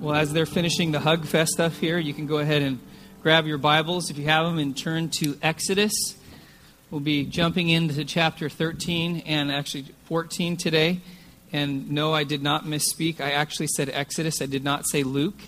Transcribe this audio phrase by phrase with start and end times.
[0.00, 2.78] Well, as they're finishing the Hug Fest stuff here, you can go ahead and
[3.20, 5.92] grab your Bibles if you have them and turn to Exodus.
[6.88, 11.00] We'll be jumping into chapter 13 and actually 14 today.
[11.52, 13.20] And no, I did not misspeak.
[13.20, 14.40] I actually said Exodus.
[14.40, 15.40] I did not say Luke.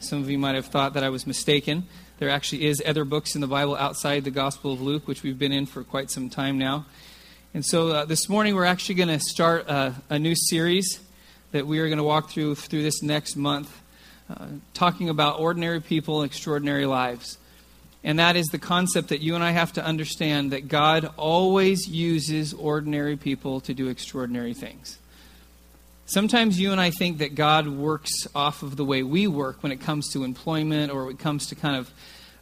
[0.00, 1.86] Some of you might have thought that I was mistaken.
[2.18, 5.38] There actually is other books in the Bible outside the Gospel of Luke, which we've
[5.38, 6.84] been in for quite some time now.
[7.54, 11.00] And so uh, this morning we're actually going to start a, a new series
[11.52, 13.80] that we are going to walk through through this next month
[14.28, 17.38] uh, talking about ordinary people and extraordinary lives.
[18.02, 21.88] And that is the concept that you and I have to understand that God always
[21.88, 24.98] uses ordinary people to do extraordinary things.
[26.06, 29.72] Sometimes you and I think that God works off of the way we work when
[29.72, 31.90] it comes to employment or when it comes to kind of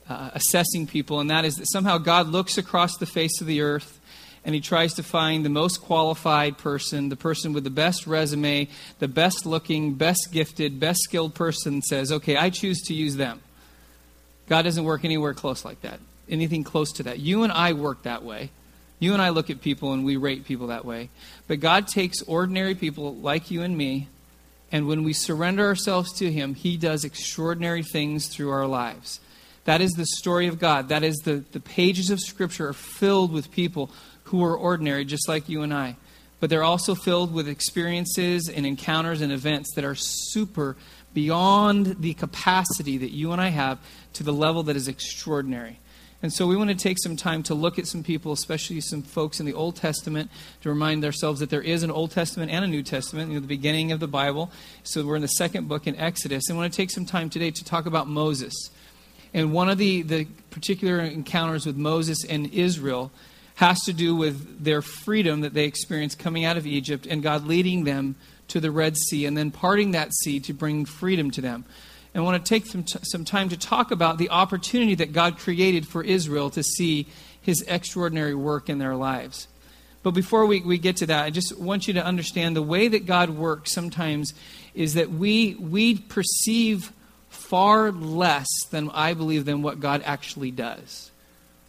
[0.08, 3.60] uh, assessing people, and that is that somehow God looks across the face of the
[3.60, 4.00] earth
[4.44, 8.68] and he tries to find the most qualified person, the person with the best resume,
[8.98, 13.40] the best looking, best gifted, best skilled person, says, okay, I choose to use them.
[14.48, 17.20] God doesn't work anywhere close like that, anything close to that.
[17.20, 18.50] You and I work that way.
[18.98, 21.08] You and I look at people and we rate people that way.
[21.46, 24.08] But God takes ordinary people like you and me,
[24.70, 29.20] and when we surrender ourselves to Him, He does extraordinary things through our lives.
[29.64, 30.88] That is the story of God.
[30.88, 33.90] That is the, the pages of Scripture are filled with people
[34.32, 35.94] who are ordinary, just like you and I.
[36.40, 40.74] But they're also filled with experiences and encounters and events that are super
[41.12, 43.78] beyond the capacity that you and I have
[44.14, 45.80] to the level that is extraordinary.
[46.22, 49.02] And so we want to take some time to look at some people, especially some
[49.02, 50.30] folks in the Old Testament,
[50.62, 53.40] to remind ourselves that there is an Old Testament and a New Testament, you know,
[53.40, 54.50] the beginning of the Bible.
[54.82, 56.48] So we're in the second book in Exodus.
[56.48, 58.70] And want to take some time today to talk about Moses.
[59.34, 63.12] And one of the, the particular encounters with Moses and Israel
[63.62, 67.46] has to do with their freedom that they experienced coming out of Egypt and God
[67.46, 68.16] leading them
[68.48, 71.64] to the Red Sea and then parting that sea to bring freedom to them.
[72.12, 75.12] And I want to take some, t- some time to talk about the opportunity that
[75.12, 77.06] God created for Israel to see
[77.40, 79.46] his extraordinary work in their lives.
[80.02, 82.88] But before we, we get to that, I just want you to understand the way
[82.88, 84.34] that God works sometimes
[84.74, 86.92] is that we, we perceive
[87.28, 91.11] far less than I believe than what God actually does.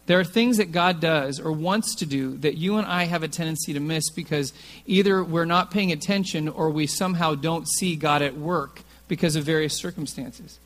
[0.06, 3.22] There are things that God does or wants to do that you and I have
[3.22, 4.52] a tendency to miss because
[4.86, 9.44] either we're not paying attention or we somehow don't see God at work because of
[9.44, 10.58] various circumstances.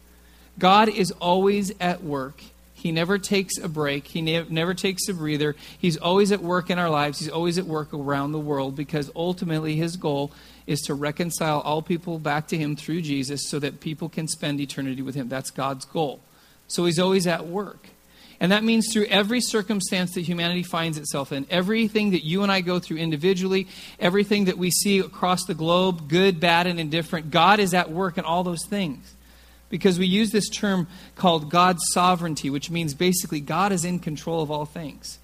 [0.58, 2.42] God is always at work.
[2.74, 4.06] He never takes a break.
[4.06, 5.56] He ne- never takes a breather.
[5.78, 7.18] He's always at work in our lives.
[7.18, 10.32] He's always at work around the world because ultimately his goal
[10.66, 14.60] is to reconcile all people back to him through Jesus so that people can spend
[14.60, 15.28] eternity with him.
[15.28, 16.20] That's God's goal.
[16.68, 17.88] So he's always at work.
[18.40, 22.52] And that means through every circumstance that humanity finds itself in, everything that you and
[22.52, 23.66] I go through individually,
[23.98, 28.16] everything that we see across the globe, good, bad, and indifferent, God is at work
[28.16, 29.14] in all those things.
[29.70, 34.40] Because we use this term called God's sovereignty, which means basically God is in control
[34.40, 35.18] of all things.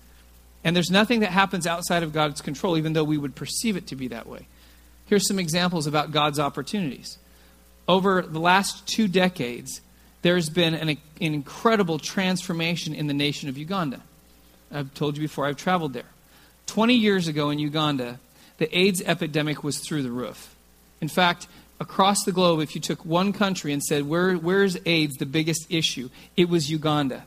[0.64, 3.86] And there's nothing that happens outside of God's control, even though we would perceive it
[3.88, 4.48] to be that way.
[5.06, 7.18] Here's some examples about God's opportunities.
[7.86, 9.82] Over the last two decades,
[10.24, 14.00] there's been an, an incredible transformation in the nation of Uganda.
[14.72, 16.10] I've told you before, I've traveled there.
[16.66, 18.18] 20 years ago in Uganda,
[18.56, 20.56] the AIDS epidemic was through the roof.
[21.02, 21.46] In fact,
[21.78, 25.66] across the globe, if you took one country and said, Where, Where's AIDS the biggest
[25.68, 26.08] issue?
[26.38, 27.24] It was Uganda.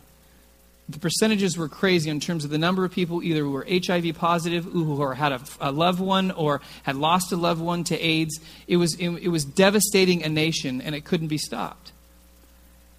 [0.90, 4.16] The percentages were crazy in terms of the number of people either who were HIV
[4.16, 8.40] positive, or had a, a loved one, or had lost a loved one to AIDS.
[8.68, 11.92] It was, it, it was devastating a nation, and it couldn't be stopped.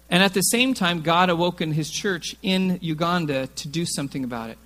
[0.09, 4.49] And at the same time, God awoken his church in Uganda to do something about
[4.49, 4.57] it.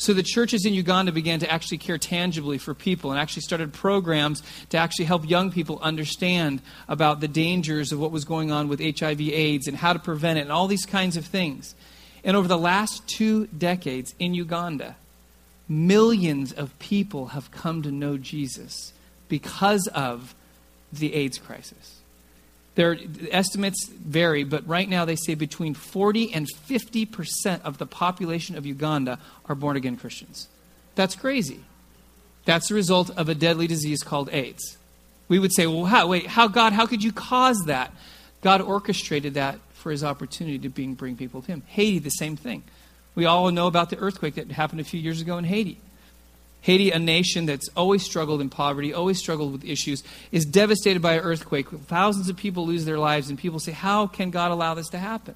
[0.00, 3.72] So the churches in Uganda began to actually care tangibly for people and actually started
[3.72, 8.68] programs to actually help young people understand about the dangers of what was going on
[8.68, 11.74] with HIV AIDS and how to prevent it and all these kinds of things.
[12.22, 14.94] And over the last two decades in Uganda,
[15.68, 18.92] millions of people have come to know Jesus
[19.28, 20.34] because of
[20.92, 21.97] the AIDS crisis.
[22.78, 22.96] Their
[23.32, 28.56] estimates vary, but right now they say between 40 and 50 percent of the population
[28.56, 30.46] of Uganda are born again Christians.
[30.94, 31.58] That's crazy.
[32.44, 34.76] That's the result of a deadly disease called AIDS.
[35.26, 37.92] We would say, well, how, wait, how, God, how could you cause that?
[38.42, 41.64] God orchestrated that for his opportunity to bring, bring people to him.
[41.66, 42.62] Haiti, the same thing.
[43.16, 45.80] We all know about the earthquake that happened a few years ago in Haiti.
[46.60, 50.02] Haiti, a nation that's always struggled in poverty, always struggled with issues,
[50.32, 51.68] is devastated by an earthquake.
[51.70, 54.98] Thousands of people lose their lives, and people say, How can God allow this to
[54.98, 55.34] happen?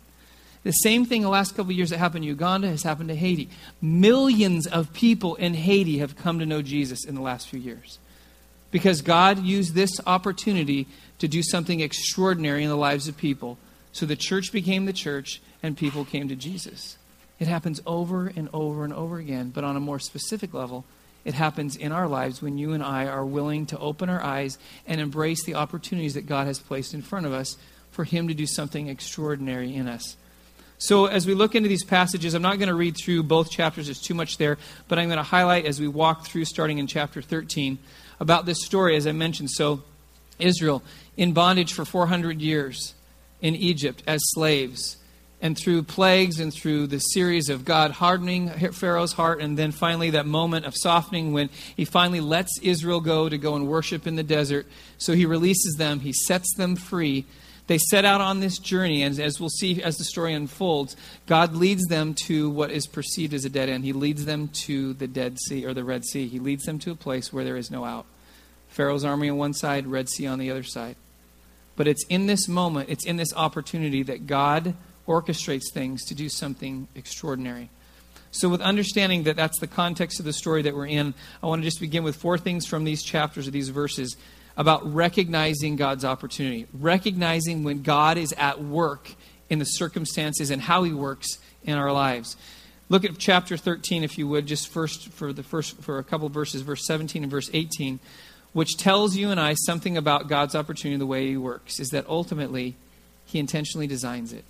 [0.64, 3.16] The same thing the last couple of years that happened in Uganda has happened to
[3.16, 3.48] Haiti.
[3.80, 7.98] Millions of people in Haiti have come to know Jesus in the last few years.
[8.70, 10.86] Because God used this opportunity
[11.18, 13.58] to do something extraordinary in the lives of people.
[13.92, 16.96] So the church became the church and people came to Jesus.
[17.38, 20.84] It happens over and over and over again, but on a more specific level,
[21.24, 24.58] it happens in our lives when you and I are willing to open our eyes
[24.86, 27.56] and embrace the opportunities that God has placed in front of us
[27.90, 30.16] for Him to do something extraordinary in us.
[30.78, 33.86] So, as we look into these passages, I'm not going to read through both chapters,
[33.86, 34.58] there's too much there,
[34.88, 37.78] but I'm going to highlight as we walk through, starting in chapter 13,
[38.18, 39.50] about this story, as I mentioned.
[39.50, 39.82] So,
[40.40, 40.82] Israel
[41.16, 42.94] in bondage for 400 years
[43.40, 44.96] in Egypt as slaves
[45.42, 50.10] and through plagues and through the series of God hardening Pharaoh's heart, and then finally
[50.10, 54.14] that moment of softening when he finally lets Israel go to go and worship in
[54.14, 54.66] the desert.
[54.98, 57.26] So he releases them, he sets them free.
[57.66, 60.96] They set out on this journey, and as we'll see as the story unfolds,
[61.26, 63.84] God leads them to what is perceived as a dead end.
[63.84, 66.28] He leads them to the Dead Sea or the Red Sea.
[66.28, 68.06] He leads them to a place where there is no out.
[68.68, 70.96] Pharaoh's army on one side, Red Sea on the other side.
[71.76, 74.74] But it's in this moment, it's in this opportunity that God
[75.12, 77.68] orchestrates things to do something extraordinary.
[78.30, 81.12] So, with understanding that that's the context of the story that we're in,
[81.42, 84.16] I want to just begin with four things from these chapters or these verses
[84.56, 89.14] about recognizing God's opportunity, recognizing when God is at work
[89.50, 92.38] in the circumstances and how He works in our lives.
[92.88, 96.26] Look at chapter 13, if you would, just first for the first for a couple
[96.26, 98.00] of verses, verse 17 and verse 18,
[98.54, 102.06] which tells you and I something about God's opportunity, the way He works, is that
[102.08, 102.76] ultimately
[103.26, 104.44] He intentionally designs it.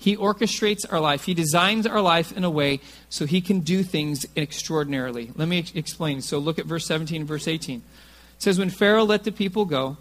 [0.00, 1.24] He orchestrates our life.
[1.24, 2.80] He designs our life in a way
[3.10, 5.30] so he can do things extraordinarily.
[5.36, 6.22] Let me ex- explain.
[6.22, 7.80] So look at verse 17 and verse 18.
[7.80, 9.98] It says, When Pharaoh let the people go,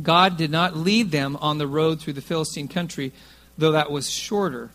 [0.00, 3.12] God did not lead them on the road through the Philistine country,
[3.58, 4.70] though that was shorter.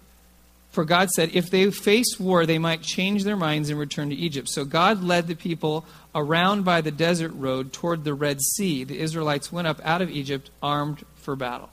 [0.71, 4.15] For God said, if they face war, they might change their minds and return to
[4.15, 4.50] Egypt.
[4.50, 8.83] So God led the people around by the desert road toward the Red Sea.
[8.83, 11.69] The Israelites went up out of Egypt armed for battle.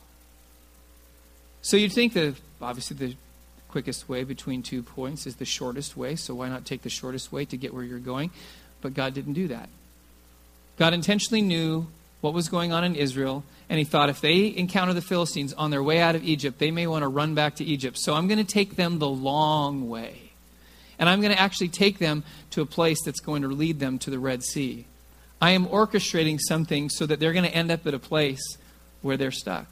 [1.61, 3.15] So you'd think that obviously the
[3.69, 7.33] quickest way between two points is the shortest way, so why not take the shortest
[7.33, 8.31] way to get where you're going?
[8.81, 9.69] But God didn't do that.
[10.79, 11.87] God intentionally knew
[12.21, 15.71] what was going on in Israel, and he thought if they encounter the Philistines on
[15.71, 17.99] their way out of Egypt, they may want to run back to Egypt.
[17.99, 20.33] So I'm going to take them the long way.
[20.99, 23.99] And I'm going to actually take them to a place that's going to lead them
[24.01, 24.87] to the Red Sea.
[25.41, 28.59] I am orchestrating something so that they're going to end up at a place
[29.01, 29.69] where they're stuck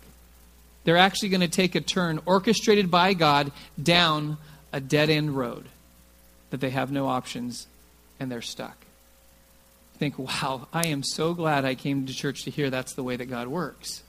[0.86, 3.50] they're actually going to take a turn orchestrated by God
[3.82, 4.38] down
[4.72, 5.66] a dead end road
[6.50, 7.66] that they have no options
[8.20, 8.76] and they're stuck.
[9.98, 13.16] Think, wow, I am so glad I came to church to hear that's the way
[13.16, 14.04] that God works.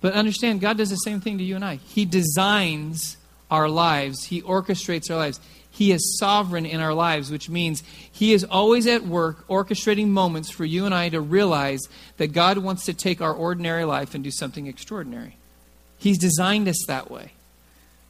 [0.00, 1.76] But understand, God does the same thing to you and I.
[1.76, 3.16] He designs
[3.52, 5.38] our lives, He orchestrates our lives.
[5.74, 7.82] He is sovereign in our lives, which means
[8.12, 11.80] He is always at work orchestrating moments for you and I to realize
[12.16, 15.36] that God wants to take our ordinary life and do something extraordinary.
[15.98, 17.32] He's designed us that way.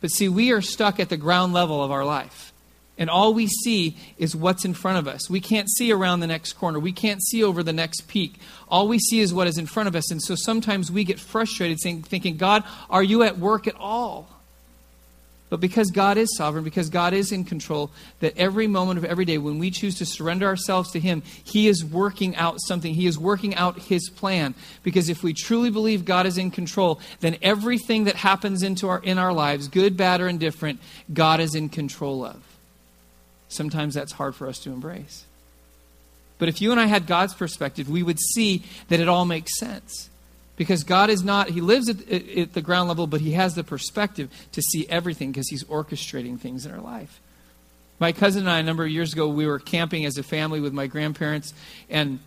[0.02, 2.52] But see, we are stuck at the ground level of our life.
[2.98, 5.30] And all we see is what's in front of us.
[5.30, 6.78] We can't see around the next corner.
[6.78, 8.34] We can't see over the next peak.
[8.68, 10.10] All we see is what is in front of us.
[10.10, 14.28] And so sometimes we get frustrated thinking, God, are you at work at all?
[15.50, 19.24] But because God is sovereign, because God is in control, that every moment of every
[19.24, 22.94] day, when we choose to surrender ourselves to Him, He is working out something.
[22.94, 24.54] He is working out His plan.
[24.82, 29.00] Because if we truly believe God is in control, then everything that happens into our,
[29.00, 30.80] in our lives, good, bad, or indifferent,
[31.12, 32.42] God is in control of.
[33.48, 35.24] Sometimes that's hard for us to embrace.
[36.38, 39.58] But if you and I had God's perspective, we would see that it all makes
[39.58, 40.10] sense.
[40.56, 43.64] Because God is not, He lives at, at, the ground level, but He has the
[43.64, 47.20] perspective to see everything because He's orchestrating things in our life.
[47.98, 50.60] My cousin and I, a number of years ago, we were camping as a family
[50.60, 51.54] with my grandparents,
[51.88, 52.18] and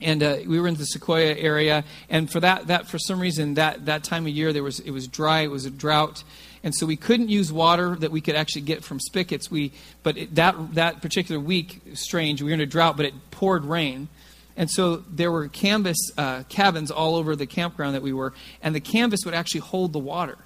[0.00, 1.84] and uh, we were in the Sequoia area.
[2.08, 4.92] And for that, that for some reason, that, that time of year, there was it
[4.92, 6.22] was dry, it was a drought,
[6.62, 9.50] and so we couldn't use water that we could actually get from spigots.
[9.50, 13.14] We, but it, that that particular week, strange, we were in a drought, but it
[13.30, 14.08] poured rain.
[14.58, 18.74] And so there were canvas uh, cabins all over the campground that we were, and
[18.74, 20.36] the canvas would actually hold the water.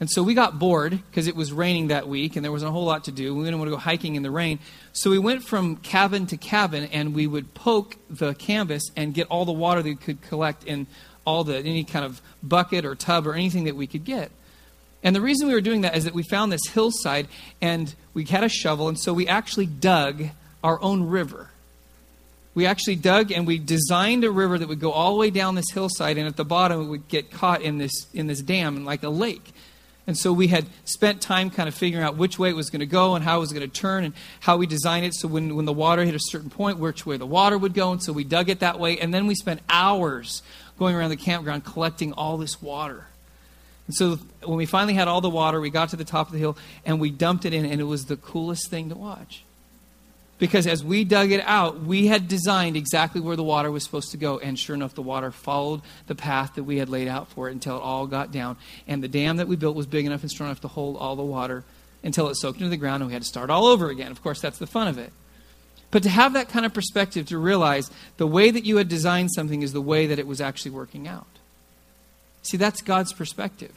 [0.00, 2.72] And so we got bored because it was raining that week and there wasn't a
[2.72, 3.34] whole lot to do.
[3.34, 4.58] We didn't want to go hiking in the rain.
[4.92, 9.28] So we went from cabin to cabin and we would poke the canvas and get
[9.28, 10.86] all the water that we could collect in
[11.24, 14.30] all the any kind of bucket or tub or anything that we could get.
[15.02, 17.28] And the reason we were doing that is that we found this hillside
[17.62, 20.24] and we had a shovel and so we actually dug
[20.62, 21.50] our own river
[22.56, 25.54] we actually dug and we designed a river that would go all the way down
[25.54, 28.84] this hillside, and at the bottom it would get caught in this in this dam
[28.84, 29.52] like a lake.
[30.06, 32.80] And so we had spent time kind of figuring out which way it was going
[32.80, 35.14] to go and how it was going to turn and how we designed it.
[35.14, 37.90] So when, when the water hit a certain point, which way the water would go.
[37.90, 38.98] And so we dug it that way.
[38.98, 40.42] And then we spent hours
[40.78, 43.08] going around the campground collecting all this water.
[43.88, 46.32] And so when we finally had all the water, we got to the top of
[46.32, 49.42] the hill and we dumped it in, and it was the coolest thing to watch.
[50.38, 54.10] Because as we dug it out, we had designed exactly where the water was supposed
[54.10, 54.38] to go.
[54.38, 57.52] And sure enough, the water followed the path that we had laid out for it
[57.52, 58.58] until it all got down.
[58.86, 61.16] And the dam that we built was big enough and strong enough to hold all
[61.16, 61.64] the water
[62.02, 64.10] until it soaked into the ground and we had to start all over again.
[64.10, 65.12] Of course, that's the fun of it.
[65.90, 69.32] But to have that kind of perspective, to realize the way that you had designed
[69.32, 71.26] something is the way that it was actually working out.
[72.42, 73.72] See, that's God's perspective.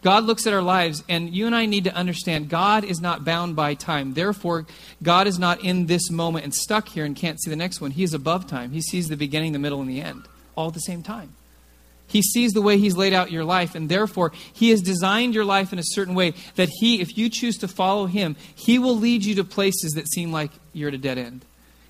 [0.00, 3.24] God looks at our lives, and you and I need to understand God is not
[3.24, 4.14] bound by time.
[4.14, 4.64] Therefore,
[5.02, 7.90] God is not in this moment and stuck here and can't see the next one.
[7.90, 8.70] He is above time.
[8.70, 11.34] He sees the beginning, the middle, and the end all at the same time.
[12.08, 15.44] He sees the way He's laid out your life, and therefore, He has designed your
[15.44, 18.96] life in a certain way that He, if you choose to follow Him, He will
[18.96, 21.44] lead you to places that seem like you're at a dead end.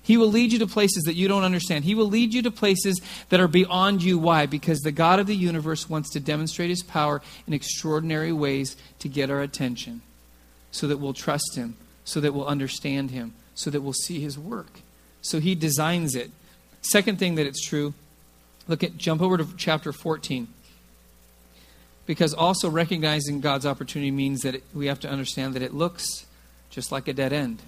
[0.09, 1.85] He will lead you to places that you don't understand.
[1.85, 2.99] He will lead you to places
[3.29, 4.17] that are beyond you.
[4.17, 4.47] Why?
[4.47, 9.07] Because the God of the universe wants to demonstrate his power in extraordinary ways to
[9.07, 10.01] get our attention
[10.71, 14.35] so that we'll trust him, so that we'll understand him, so that we'll see his
[14.35, 14.79] work.
[15.21, 16.31] So he designs it.
[16.81, 17.93] Second thing that it's true,
[18.67, 20.47] look at jump over to chapter 14.
[22.07, 26.25] Because also recognizing God's opportunity means that it, we have to understand that it looks
[26.71, 27.61] just like a dead end.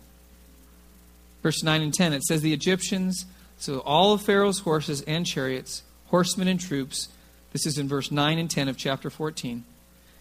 [1.42, 3.26] Verse 9 and 10, it says, The Egyptians,
[3.58, 7.10] so all of Pharaoh's horses and chariots, horsemen and troops,
[7.52, 9.64] this is in verse 9 and 10 of chapter 14,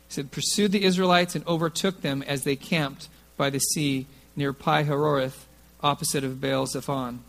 [0.09, 4.85] said, pursued the Israelites and overtook them as they camped by the sea near Pi
[4.85, 5.45] Hahiroth,
[5.83, 7.21] opposite of Baal Zephon.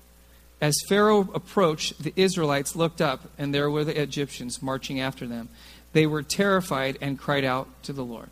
[0.60, 5.50] As Pharaoh approached, the Israelites looked up, and there were the Egyptians marching after them.
[5.94, 8.30] They were terrified and cried out to the Lord.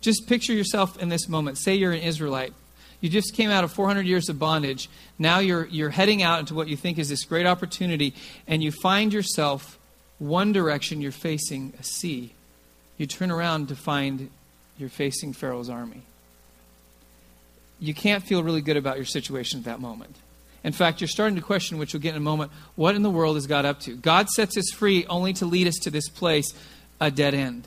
[0.00, 1.58] Just picture yourself in this moment.
[1.58, 2.54] Say you're an Israelite
[3.00, 4.88] you just came out of 400 years of bondage.
[5.18, 8.14] Now you're, you're heading out into what you think is this great opportunity,
[8.46, 9.78] and you find yourself
[10.18, 12.34] one direction, you're facing a sea.
[12.98, 14.30] You turn around to find
[14.78, 16.02] you're facing Pharaoh's army.
[17.78, 20.14] You can't feel really good about your situation at that moment.
[20.62, 23.10] In fact, you're starting to question, which we'll get in a moment, what in the
[23.10, 23.96] world is God up to?
[23.96, 26.52] God sets us free only to lead us to this place,
[27.00, 27.66] a dead end.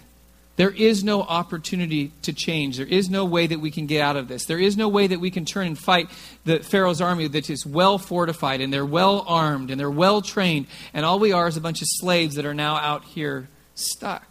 [0.55, 2.77] There is no opportunity to change.
[2.77, 4.45] There is no way that we can get out of this.
[4.45, 6.09] There is no way that we can turn and fight
[6.45, 10.67] the Pharaoh's army that is well fortified and they're well armed and they're well trained.
[10.93, 14.27] And all we are is a bunch of slaves that are now out here stuck.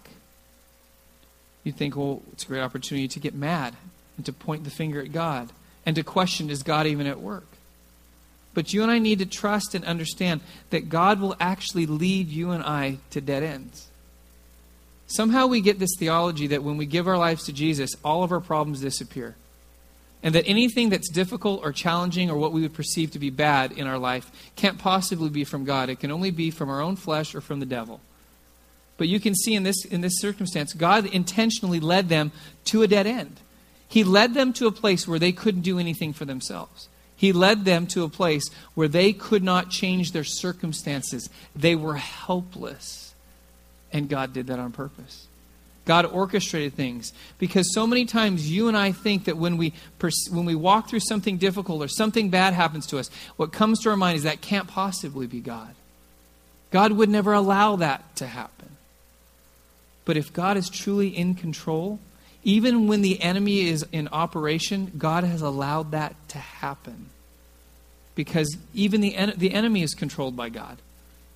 [1.64, 3.74] You think, well, it's a great opportunity to get mad
[4.16, 5.50] and to point the finger at God
[5.84, 7.46] and to question, is God even at work?
[8.54, 12.50] But you and I need to trust and understand that God will actually lead you
[12.52, 13.88] and I to dead ends.
[15.12, 18.32] Somehow we get this theology that when we give our lives to Jesus, all of
[18.32, 19.36] our problems disappear.
[20.22, 23.72] And that anything that's difficult or challenging or what we would perceive to be bad
[23.72, 25.90] in our life can't possibly be from God.
[25.90, 28.00] It can only be from our own flesh or from the devil.
[28.96, 32.32] But you can see in this, in this circumstance, God intentionally led them
[32.66, 33.38] to a dead end.
[33.86, 36.88] He led them to a place where they couldn't do anything for themselves.
[37.14, 41.28] He led them to a place where they could not change their circumstances.
[41.54, 43.01] They were helpless.
[43.92, 45.26] And God did that on purpose.
[45.84, 50.28] God orchestrated things because so many times you and I think that when we pers-
[50.30, 53.90] when we walk through something difficult or something bad happens to us, what comes to
[53.90, 55.74] our mind is that can't possibly be God.
[56.70, 58.68] God would never allow that to happen.
[60.04, 61.98] But if God is truly in control,
[62.44, 67.06] even when the enemy is in operation, God has allowed that to happen.
[68.14, 70.78] Because even the, en- the enemy is controlled by God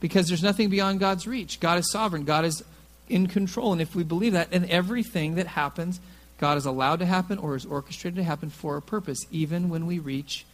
[0.00, 1.61] because there's nothing beyond God's reach.
[1.61, 2.62] God is sovereign, God is
[3.09, 3.73] in control.
[3.73, 6.00] And if we believe that, then everything that happens,
[6.38, 9.87] God is allowed to happen or is orchestrated to happen for a purpose, even when
[9.87, 10.45] we reach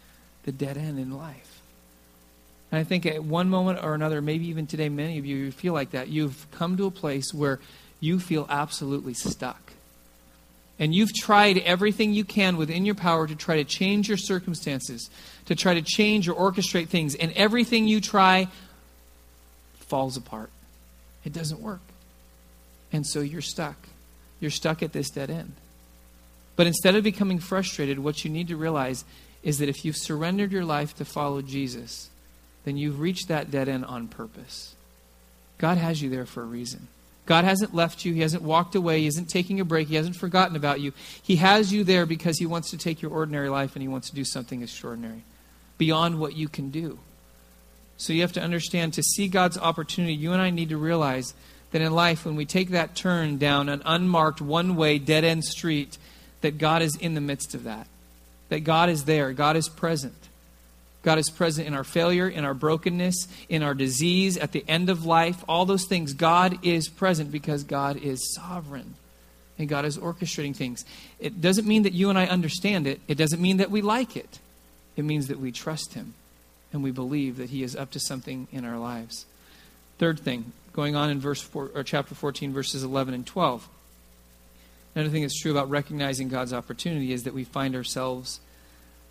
[0.45, 1.61] the dead end in life.
[2.71, 5.75] And I think at one moment or another, maybe even today, many of you feel
[5.75, 6.09] like that.
[6.09, 7.61] You've come to a place where
[8.01, 9.73] you feel absolutely stuck.
[10.79, 15.11] And you've tried everything you can within your power to try to change your circumstances,
[15.47, 17.15] to try to change or orchestrate things.
[17.15, 18.49] And everything you try
[19.93, 20.49] falls apart.
[21.23, 21.83] It doesn't work.
[22.95, 23.77] And so you're stuck.
[24.41, 25.53] You're stuck at this dead end.
[26.57, 29.05] But instead of becoming frustrated, what you need to realize
[29.43, 32.09] is that if you've surrendered your life to follow Jesus,
[32.65, 34.75] then you've reached that dead end on purpose.
[35.59, 36.89] God has you there for a reason.
[37.27, 38.15] God hasn't left you.
[38.15, 39.01] He hasn't walked away.
[39.01, 39.89] He isn't taking a break.
[39.89, 40.95] He hasn't forgotten about you.
[41.23, 44.09] He has you there because He wants to take your ordinary life and He wants
[44.09, 45.23] to do something extraordinary
[45.77, 46.99] beyond what you can do.
[48.03, 51.35] So you have to understand to see God's opportunity, you and I need to realize
[51.71, 55.45] that in life, when we take that turn down an unmarked, one way, dead end
[55.45, 55.99] street,
[56.41, 57.87] that God is in the midst of that.
[58.49, 59.33] That God is there.
[59.33, 60.17] God is present.
[61.05, 64.91] God is present in our failure, in our brokenness, in our disease, at the end
[64.91, 66.13] of life, all those things.
[66.13, 68.95] God is present because God is sovereign
[69.61, 70.85] and God is orchestrating things.
[71.21, 74.17] It doesn't mean that you and I understand it, it doesn't mean that we like
[74.17, 74.41] it.
[74.97, 76.15] It means that we trust Him
[76.73, 79.27] and we believe that He is up to something in our lives.
[79.99, 83.69] Third thing, going on in verse four, or chapter 14, verses 11 and 12.
[84.95, 88.41] Another thing that's true about recognizing God's opportunity is that we find ourselves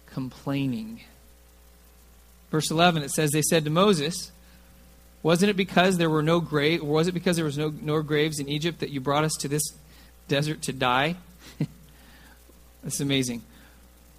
[0.05, 1.01] complaining.
[2.51, 4.31] Verse 11, it says, They said to Moses,
[5.23, 8.01] Wasn't it because there were no graves, or was it because there was no, no
[8.01, 9.63] graves in Egypt that you brought us to this
[10.27, 11.15] desert to die?
[12.83, 13.41] That's amazing.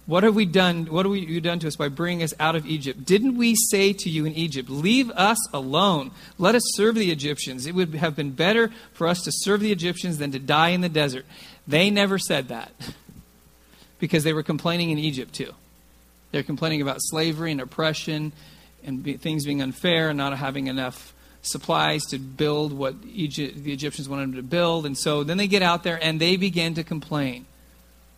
[0.05, 0.85] What have we done?
[0.87, 3.05] What have you done to us by bringing us out of Egypt?
[3.05, 6.11] Didn't we say to you in Egypt, Leave us alone.
[6.37, 7.65] Let us serve the Egyptians.
[7.65, 10.81] It would have been better for us to serve the Egyptians than to die in
[10.81, 11.25] the desert.
[11.65, 12.71] They never said that
[13.99, 15.53] because they were complaining in Egypt too.
[16.31, 18.33] They're complaining about slavery and oppression
[18.83, 23.71] and be, things being unfair and not having enough supplies to build what Egypt, the
[23.71, 24.85] Egyptians wanted them to build.
[24.85, 27.45] And so then they get out there and they begin to complain.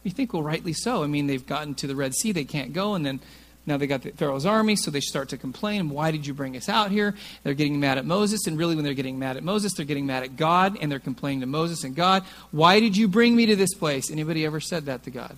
[0.06, 1.04] You think, well, rightly so.
[1.04, 3.20] I mean, they've gotten to the Red Sea, they can't go, and then
[3.66, 5.90] now they got the Pharaoh's army, so they start to complain.
[5.90, 7.16] Why did you bring us out here?
[7.42, 10.06] They're getting mad at Moses, and really, when they're getting mad at Moses, they're getting
[10.06, 12.24] mad at God, and they're complaining to Moses and God.
[12.52, 14.12] Why did you bring me to this place?
[14.12, 15.36] Anybody ever said that to God?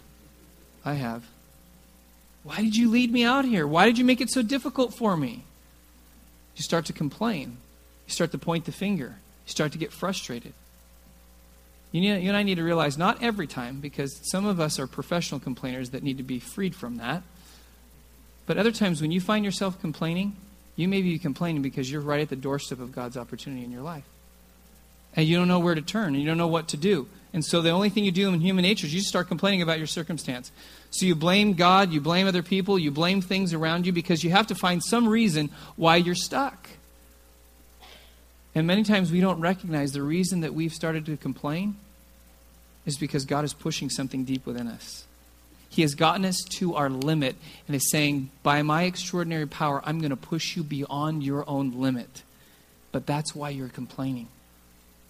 [0.84, 1.24] I have.
[2.44, 3.66] Why did you lead me out here?
[3.66, 5.46] Why did you make it so difficult for me?
[6.58, 7.56] You start to complain.
[8.06, 9.16] You start to point the finger.
[9.46, 10.52] You start to get frustrated.
[11.92, 14.80] You, need, you and I need to realize not every time, because some of us
[14.80, 17.24] are professional complainers that need to be freed from that.
[18.46, 20.36] But other times, when you find yourself complaining,
[20.76, 23.82] you may be complaining because you're right at the doorstep of God's opportunity in your
[23.82, 24.06] life.
[25.16, 27.08] And you don't know where to turn, and you don't know what to do.
[27.34, 29.78] And so the only thing you do in human nature is you start complaining about
[29.78, 30.52] your circumstance.
[30.92, 34.32] So you blame God, you blame other people, you blame things around you because you
[34.32, 36.70] have to find some reason why you're stuck.
[38.58, 41.76] And many times we don't recognize the reason that we've started to complain
[42.88, 45.06] is because God is pushing something deep within us.
[45.70, 47.36] He has gotten us to our limit
[47.68, 51.80] and is saying, By my extraordinary power, I'm going to push you beyond your own
[51.80, 52.24] limit.
[52.92, 54.28] But that's why you're complaining.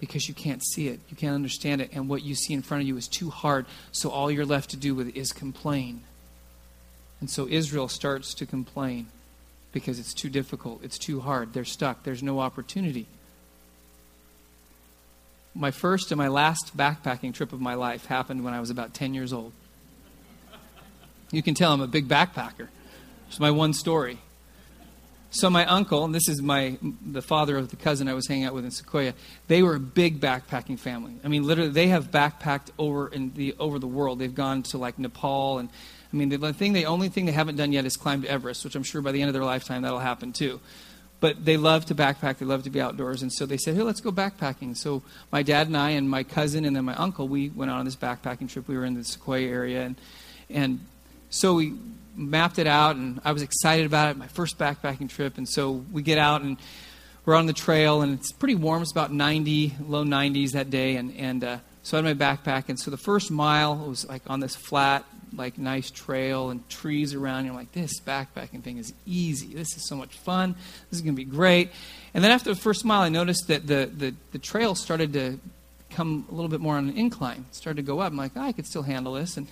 [0.01, 2.81] Because you can't see it, you can't understand it, and what you see in front
[2.81, 6.01] of you is too hard, so all you're left to do with it is complain.
[7.21, 9.07] And so Israel starts to complain
[9.71, 13.07] because it's too difficult, it's too hard, they're stuck, there's no opportunity
[15.57, 18.93] my first and my last backpacking trip of my life happened when I was about
[18.93, 19.51] 10 years old.
[21.31, 22.67] You can tell I'm a big backpacker.
[23.27, 24.19] It's my one story.
[25.29, 28.45] So my uncle, and this is my the father of the cousin I was hanging
[28.45, 29.13] out with in Sequoia,
[29.49, 31.15] they were a big backpacking family.
[31.21, 34.19] I mean, literally, they have backpacked over in the over the world.
[34.19, 35.67] They've gone to like Nepal, and
[36.13, 38.75] I mean, the thing, the only thing they haven't done yet is climbed Everest, which
[38.75, 40.61] I'm sure by the end of their lifetime that'll happen too
[41.19, 42.37] but they love to backpack.
[42.37, 43.21] They love to be outdoors.
[43.21, 44.77] And so they said, hey, let's go backpacking.
[44.77, 45.01] So
[45.31, 47.95] my dad and I and my cousin and then my uncle, we went on this
[47.95, 48.67] backpacking trip.
[48.67, 49.83] We were in the Sequoia area.
[49.83, 49.95] And,
[50.49, 50.79] and
[51.29, 51.73] so we
[52.15, 55.37] mapped it out, and I was excited about it, my first backpacking trip.
[55.37, 56.57] And so we get out, and
[57.25, 58.81] we're on the trail, and it's pretty warm.
[58.81, 60.95] It's about 90, low 90s that day.
[60.95, 62.69] And, and uh, so I had my backpack.
[62.69, 67.13] And so the first mile was like on this flat like nice trail and trees
[67.13, 67.45] around.
[67.45, 69.47] You're like, this backpacking thing is easy.
[69.47, 70.55] This is so much fun.
[70.89, 71.71] This is going to be great.
[72.13, 75.39] And then after the first mile, I noticed that the, the, the trail started to
[75.89, 77.45] come a little bit more on an incline.
[77.49, 78.11] It started to go up.
[78.11, 79.37] I'm like, oh, I could still handle this.
[79.37, 79.47] And,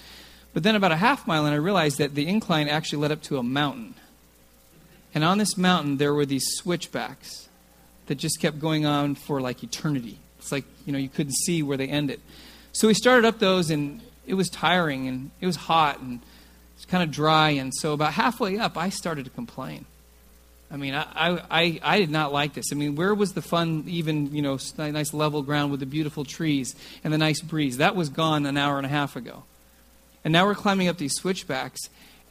[0.54, 3.22] but then about a half mile, and I realized that the incline actually led up
[3.24, 3.96] to a mountain.
[5.14, 7.48] And on this mountain, there were these switchbacks
[8.08, 10.20] that just kept going on for like eternity.
[10.40, 12.22] It's like, you know, you couldn't see where they ended.
[12.72, 16.22] So we started up those, and it was tiring and it was hot and
[16.76, 17.52] it's kind of dry.
[17.52, 19.86] And so about halfway up, I started to complain.
[20.72, 21.06] I mean, I,
[21.50, 22.66] I, I did not like this.
[22.72, 26.26] I mean, where was the fun, even, you know, nice level ground with the beautiful
[26.26, 27.78] trees and the nice breeze?
[27.78, 29.44] That was gone an hour and a half ago.
[30.24, 31.80] And now we're climbing up these switchbacks,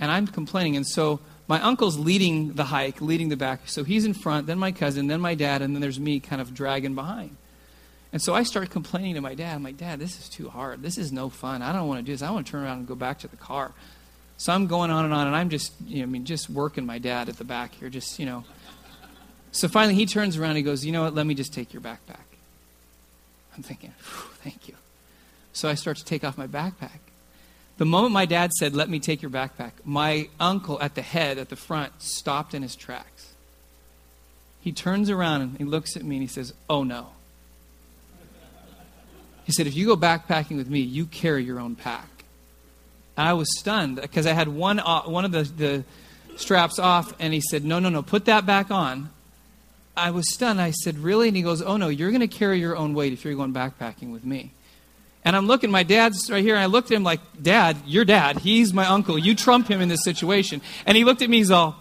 [0.00, 0.74] and I'm complaining.
[0.74, 3.60] And so my uncle's leading the hike, leading the back.
[3.66, 6.42] So he's in front, then my cousin, then my dad, and then there's me kind
[6.42, 7.36] of dragging behind.
[8.14, 9.56] And so I start complaining to my dad.
[9.56, 10.82] I'm like, Dad, this is too hard.
[10.82, 11.62] This is no fun.
[11.62, 12.22] I don't want to do this.
[12.22, 13.72] I want to turn around and go back to the car.
[14.36, 16.86] So I'm going on and on, and I'm just, you know, I mean, just working
[16.86, 18.44] my dad at the back here, just, you know.
[19.50, 21.16] So finally he turns around and he goes, You know what?
[21.16, 22.22] Let me just take your backpack.
[23.56, 23.92] I'm thinking,
[24.44, 24.76] Thank you.
[25.52, 27.00] So I start to take off my backpack.
[27.78, 31.36] The moment my dad said, Let me take your backpack, my uncle at the head,
[31.36, 33.34] at the front, stopped in his tracks.
[34.60, 37.08] He turns around and he looks at me and he says, Oh no.
[39.44, 42.08] He said, If you go backpacking with me, you carry your own pack.
[43.16, 45.84] And I was stunned because I had one, uh, one of the, the
[46.36, 49.10] straps off, and he said, No, no, no, put that back on.
[49.96, 50.60] I was stunned.
[50.60, 51.28] I said, Really?
[51.28, 53.52] And he goes, Oh, no, you're going to carry your own weight if you're going
[53.52, 54.52] backpacking with me.
[55.26, 58.04] And I'm looking, my dad's right here, and I looked at him like, Dad, your
[58.04, 58.38] dad.
[58.38, 59.18] He's my uncle.
[59.18, 60.60] You trump him in this situation.
[60.84, 61.76] And he looked at me, he's all,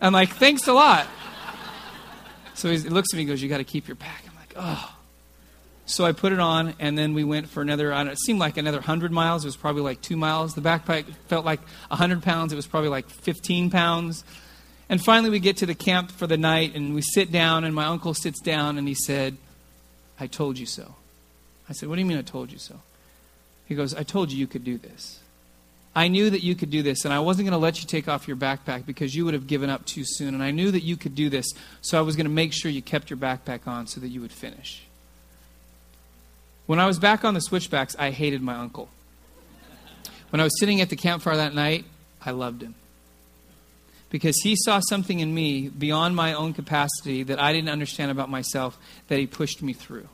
[0.00, 1.06] I'm like, Thanks a lot.
[2.54, 4.24] So he looks at me and goes, You got to keep your pack.
[4.28, 4.93] I'm like, Oh.
[5.86, 8.78] So I put it on, and then we went for another, it seemed like another
[8.78, 9.44] 100 miles.
[9.44, 10.54] It was probably like two miles.
[10.54, 12.52] The backpack felt like 100 pounds.
[12.52, 14.24] It was probably like 15 pounds.
[14.88, 17.74] And finally, we get to the camp for the night, and we sit down, and
[17.74, 19.36] my uncle sits down, and he said,
[20.18, 20.94] I told you so.
[21.68, 22.80] I said, What do you mean I told you so?
[23.66, 25.20] He goes, I told you you could do this.
[25.96, 28.08] I knew that you could do this, and I wasn't going to let you take
[28.08, 30.34] off your backpack because you would have given up too soon.
[30.34, 31.46] And I knew that you could do this,
[31.82, 34.20] so I was going to make sure you kept your backpack on so that you
[34.20, 34.84] would finish.
[36.66, 38.88] When I was back on the switchbacks, I hated my uncle.
[40.30, 41.84] When I was sitting at the campfire that night,
[42.24, 42.74] I loved him.
[44.10, 48.30] Because he saw something in me beyond my own capacity that I didn't understand about
[48.30, 50.08] myself that he pushed me through.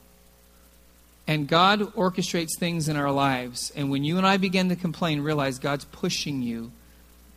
[1.27, 3.71] And God orchestrates things in our lives.
[3.77, 6.73] And when you and I begin to complain, realize God's pushing you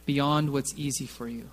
[0.06, 1.49] beyond what's easy for you.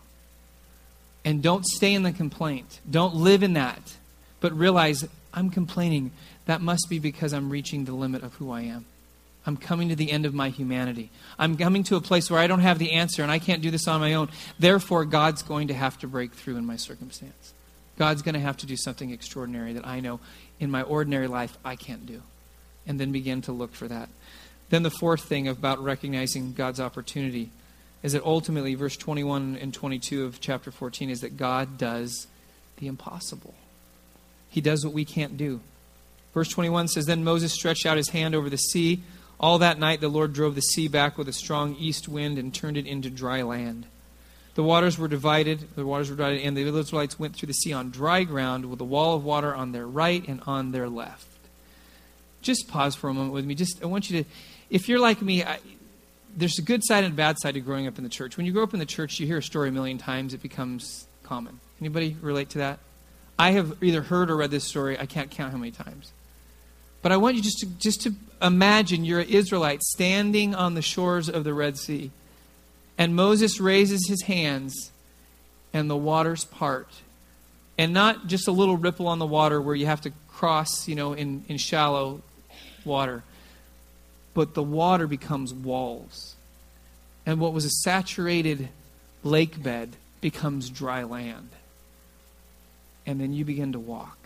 [1.24, 2.80] And don't stay in the complaint.
[2.90, 3.96] Don't live in that.
[4.40, 6.12] But realize I'm complaining
[6.46, 8.86] that must be because I'm reaching the limit of who I am.
[9.46, 11.10] I'm coming to the end of my humanity.
[11.38, 13.70] I'm coming to a place where I don't have the answer and I can't do
[13.70, 14.28] this on my own.
[14.58, 17.54] Therefore, God's going to have to break through in my circumstance.
[17.96, 20.20] God's going to have to do something extraordinary that I know
[20.58, 22.22] in my ordinary life I can't do.
[22.86, 24.08] And then begin to look for that.
[24.70, 27.50] Then, the fourth thing about recognizing God's opportunity
[28.02, 32.26] is that ultimately, verse 21 and 22 of chapter 14 is that God does
[32.78, 33.54] the impossible.
[34.48, 35.60] He does what we can't do.
[36.32, 39.02] Verse 21 says Then Moses stretched out his hand over the sea.
[39.38, 42.54] All that night the Lord drove the sea back with a strong east wind and
[42.54, 43.86] turned it into dry land.
[44.54, 47.72] The waters were divided, the waters were divided, and the Israelites went through the sea
[47.72, 51.26] on dry ground with a wall of water on their right and on their left.
[52.42, 53.54] Just pause for a moment with me.
[53.54, 54.30] Just I want you to,
[54.68, 55.60] if you're like me, I,
[56.36, 58.36] there's a good side and a bad side to growing up in the church.
[58.36, 60.42] When you grow up in the church, you hear a story a million times, it
[60.42, 61.60] becomes common.
[61.80, 62.78] Anybody relate to that?
[63.38, 66.12] I have either heard or read this story, I can't count how many times.
[67.02, 70.82] But I want you just to, just to imagine you're an Israelite standing on the
[70.82, 72.10] shores of the Red Sea.
[72.98, 74.92] And Moses raises his hands,
[75.72, 76.88] and the waters part.
[77.78, 80.94] And not just a little ripple on the water where you have to cross, you
[80.94, 82.22] know, in, in shallow
[82.84, 83.22] water,
[84.34, 86.36] but the water becomes walls.
[87.24, 88.68] And what was a saturated
[89.22, 91.50] lake bed becomes dry land.
[93.06, 94.19] And then you begin to walk.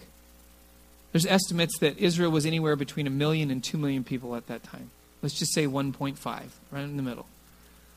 [1.14, 4.64] There's estimates that Israel was anywhere between a million and two million people at that
[4.64, 4.90] time.
[5.22, 6.18] Let's just say 1.5,
[6.72, 7.26] right in the middle.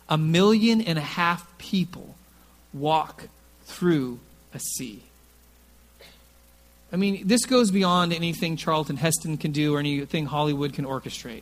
[0.08, 2.14] A million and a half people
[2.76, 3.24] walk
[3.66, 4.20] through
[4.54, 5.02] a sea.
[6.94, 11.42] I mean, this goes beyond anything Charlton Heston can do or anything Hollywood can orchestrate.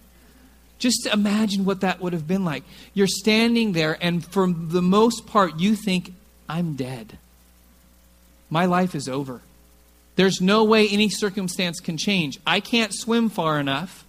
[0.79, 2.63] Just imagine what that would have been like.
[2.93, 6.13] You're standing there, and for the most part, you think,
[6.47, 7.17] I'm dead.
[8.49, 9.41] My life is over.
[10.15, 12.39] There's no way any circumstance can change.
[12.47, 14.05] I can't swim far enough,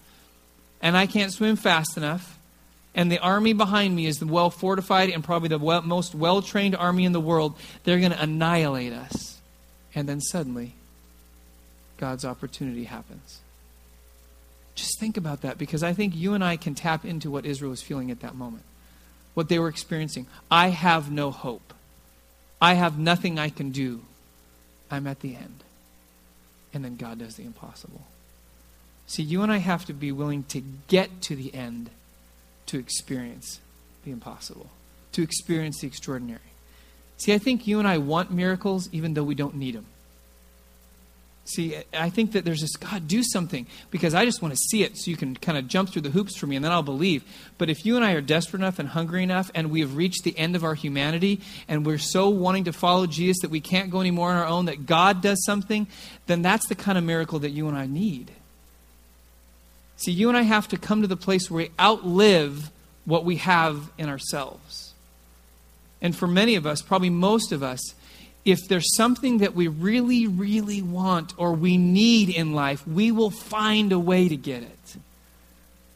[0.80, 2.38] and I can't swim fast enough.
[2.94, 6.40] And the army behind me is the well fortified and probably the well, most well
[6.40, 7.54] trained army in the world.
[7.84, 9.38] They're going to annihilate us.
[9.94, 10.74] And then suddenly,
[11.98, 13.40] God's opportunity happens.
[14.74, 17.70] Just think about that because I think you and I can tap into what Israel
[17.70, 18.64] was feeling at that moment,
[19.34, 20.26] what they were experiencing.
[20.50, 21.74] I have no hope.
[22.60, 24.02] I have nothing I can do.
[24.90, 25.64] I'm at the end
[26.72, 28.02] and then God does the impossible.
[29.06, 31.90] See, you and I have to be willing to get to the end
[32.66, 33.60] to experience
[34.04, 34.70] the impossible,
[35.12, 36.40] to experience the extraordinary.
[37.18, 39.86] See, I think you and I want miracles even though we don't need them.
[41.48, 44.82] See, I think that there's this God, do something because I just want to see
[44.82, 46.82] it so you can kind of jump through the hoops for me and then I'll
[46.82, 47.22] believe.
[47.56, 50.24] But if you and I are desperate enough and hungry enough and we have reached
[50.24, 53.90] the end of our humanity and we're so wanting to follow Jesus that we can't
[53.90, 55.86] go anymore on our own, that God does something,
[56.26, 58.32] then that's the kind of miracle that you and I need.
[59.98, 62.72] See, you and I have to come to the place where we outlive
[63.04, 64.94] what we have in ourselves.
[66.02, 67.94] And for many of us, probably most of us,
[68.46, 73.30] if there's something that we really, really want or we need in life, we will
[73.30, 74.96] find a way to get it.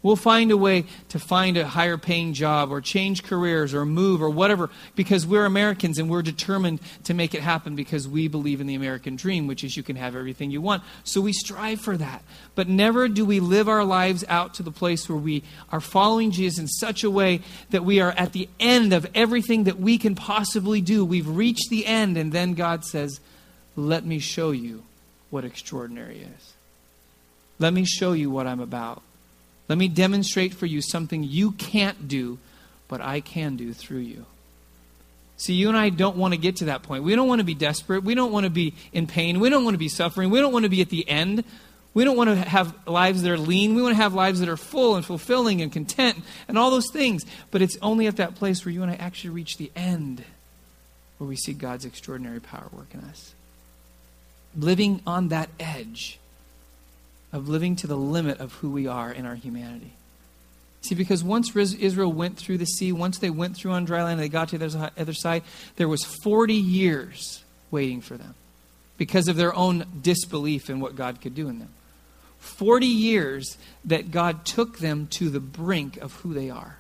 [0.03, 4.23] We'll find a way to find a higher paying job or change careers or move
[4.23, 8.63] or whatever because we're Americans and we're determined to make it happen because we believe
[8.63, 10.83] in the American dream, which is you can have everything you want.
[11.05, 12.23] So we strive for that.
[12.55, 16.31] But never do we live our lives out to the place where we are following
[16.31, 19.99] Jesus in such a way that we are at the end of everything that we
[19.99, 21.05] can possibly do.
[21.05, 23.21] We've reached the end, and then God says,
[23.77, 24.85] Let me show you
[25.29, 26.55] what extraordinary is.
[27.59, 29.03] Let me show you what I'm about.
[29.71, 32.39] Let me demonstrate for you something you can't do,
[32.89, 34.27] but I can do through you.
[35.37, 37.05] See, you and I don't want to get to that point.
[37.05, 38.03] We don't want to be desperate.
[38.03, 39.39] We don't want to be in pain.
[39.39, 40.31] We don't want to be suffering.
[40.31, 41.45] We don't want to be at the end.
[41.95, 43.77] We don't want to have lives that are lean.
[43.77, 46.91] We want to have lives that are full and fulfilling and content and all those
[46.93, 47.25] things.
[47.53, 50.25] But it's only at that place where you and I actually reach the end
[51.19, 53.35] where we see God's extraordinary power work in us.
[54.57, 56.19] Living on that edge
[57.33, 59.93] of living to the limit of who we are in our humanity.
[60.83, 64.15] See, because once Israel went through the sea, once they went through on dry land,
[64.15, 65.43] and they got to the other side,
[65.77, 68.35] there was 40 years waiting for them
[68.97, 71.69] because of their own disbelief in what God could do in them.
[72.39, 76.79] 40 years that God took them to the brink of who they are.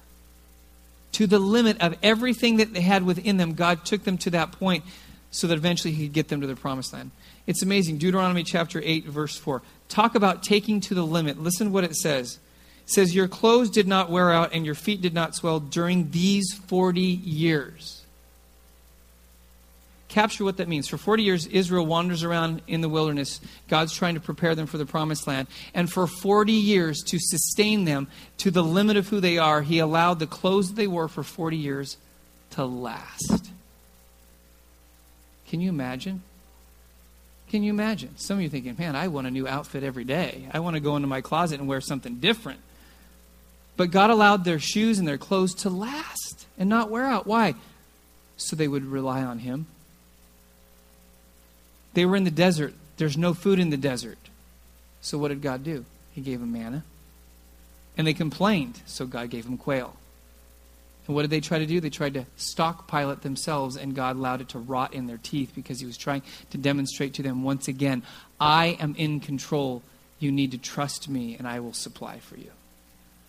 [1.12, 4.52] To the limit of everything that they had within them, God took them to that
[4.52, 4.84] point
[5.30, 7.10] so that eventually He could get them to the promised land.
[7.46, 7.98] It's amazing.
[7.98, 9.60] Deuteronomy chapter 8, verse 4.
[9.90, 11.42] Talk about taking to the limit.
[11.42, 12.38] Listen what it says.
[12.84, 16.12] It says, Your clothes did not wear out and your feet did not swell during
[16.12, 18.00] these 40 years.
[20.06, 20.88] Capture what that means.
[20.88, 23.40] For 40 years, Israel wanders around in the wilderness.
[23.68, 25.48] God's trying to prepare them for the promised land.
[25.74, 29.80] And for 40 years, to sustain them to the limit of who they are, He
[29.80, 31.96] allowed the clothes they wore for 40 years
[32.50, 33.50] to last.
[35.46, 36.22] Can you imagine?
[37.50, 38.16] Can you imagine?
[38.16, 40.48] Some of you thinking, man, I want a new outfit every day.
[40.52, 42.60] I want to go into my closet and wear something different.
[43.76, 47.26] But God allowed their shoes and their clothes to last and not wear out.
[47.26, 47.56] Why?
[48.36, 49.66] So they would rely on Him.
[51.94, 52.72] They were in the desert.
[52.98, 54.18] There's no food in the desert.
[55.00, 55.84] So what did God do?
[56.12, 56.84] He gave them manna.
[57.98, 59.96] And they complained, so God gave them quail.
[61.10, 61.80] And what did they try to do?
[61.80, 65.50] They tried to stockpile it themselves, and God allowed it to rot in their teeth
[65.56, 68.04] because He was trying to demonstrate to them once again
[68.40, 69.82] I am in control.
[70.20, 72.52] You need to trust me, and I will supply for you.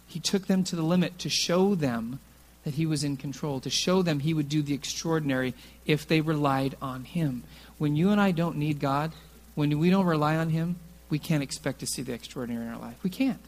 [0.05, 2.19] He took them to the limit to show them
[2.65, 5.55] that He was in control, to show them He would do the extraordinary
[5.87, 7.41] if they relied on Him.
[7.79, 9.11] When you and I don't need God,
[9.55, 10.75] when we don't rely on Him,
[11.09, 12.97] we can't expect to see the extraordinary in our life.
[13.01, 13.41] We can't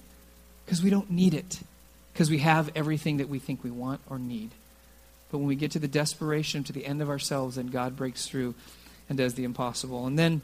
[0.66, 1.60] because we don't need it
[2.14, 4.52] because we have everything that we think we want or need.
[5.32, 8.28] But when we get to the desperation, to the end of ourselves, then God breaks
[8.28, 8.54] through
[9.10, 10.06] and does the impossible.
[10.06, 10.42] And then,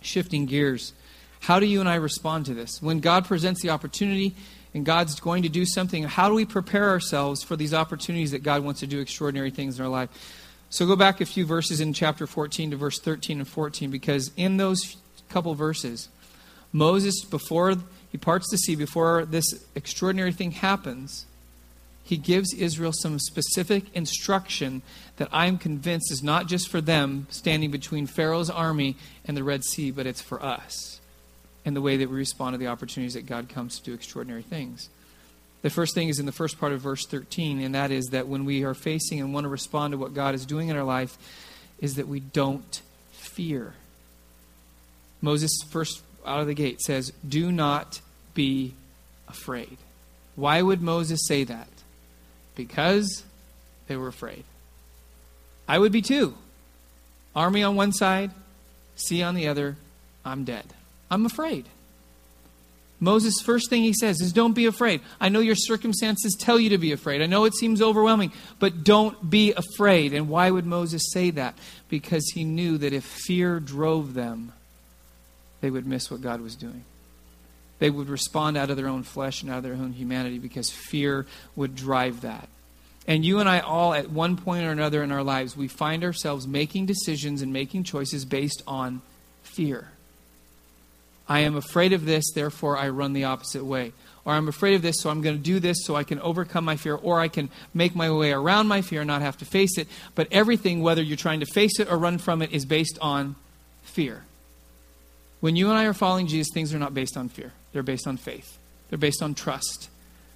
[0.00, 0.92] shifting gears,
[1.40, 2.82] how do you and I respond to this?
[2.82, 4.34] When God presents the opportunity
[4.72, 8.42] and God's going to do something, how do we prepare ourselves for these opportunities that
[8.42, 10.08] God wants to do extraordinary things in our life?
[10.70, 14.30] So go back a few verses in chapter 14 to verse 13 and 14, because
[14.36, 14.96] in those
[15.28, 16.08] couple verses,
[16.72, 17.74] Moses, before
[18.16, 21.26] he parts the sea before this extraordinary thing happens.
[22.02, 24.80] He gives Israel some specific instruction
[25.18, 29.64] that I'm convinced is not just for them standing between Pharaoh's army and the Red
[29.64, 30.98] Sea, but it's for us
[31.66, 34.40] and the way that we respond to the opportunities that God comes to do extraordinary
[34.40, 34.88] things.
[35.60, 38.28] The first thing is in the first part of verse 13, and that is that
[38.28, 40.84] when we are facing and want to respond to what God is doing in our
[40.84, 41.18] life,
[41.80, 42.80] is that we don't
[43.12, 43.74] fear.
[45.20, 48.00] Moses, first out of the gate says, Do not
[48.36, 48.74] be
[49.26, 49.76] afraid.
[50.36, 51.68] Why would Moses say that?
[52.54, 53.24] Because
[53.88, 54.44] they were afraid.
[55.66, 56.36] I would be too.
[57.34, 58.30] Army on one side,
[58.94, 59.76] sea on the other,
[60.24, 60.66] I'm dead.
[61.10, 61.66] I'm afraid.
[62.98, 65.00] Moses' first thing he says is, Don't be afraid.
[65.20, 67.20] I know your circumstances tell you to be afraid.
[67.20, 70.14] I know it seems overwhelming, but don't be afraid.
[70.14, 71.58] And why would Moses say that?
[71.88, 74.52] Because he knew that if fear drove them,
[75.60, 76.84] they would miss what God was doing.
[77.78, 80.70] They would respond out of their own flesh and out of their own humanity because
[80.70, 82.48] fear would drive that.
[83.06, 86.02] And you and I all, at one point or another in our lives, we find
[86.02, 89.02] ourselves making decisions and making choices based on
[89.42, 89.88] fear.
[91.28, 93.92] I am afraid of this, therefore I run the opposite way.
[94.24, 96.64] Or I'm afraid of this, so I'm going to do this so I can overcome
[96.64, 99.44] my fear, or I can make my way around my fear and not have to
[99.44, 99.86] face it.
[100.16, 103.36] But everything, whether you're trying to face it or run from it, is based on
[103.84, 104.24] fear.
[105.46, 108.08] When you and I are following Jesus, things are not based on fear, they're based
[108.08, 109.88] on faith, they're based on trust.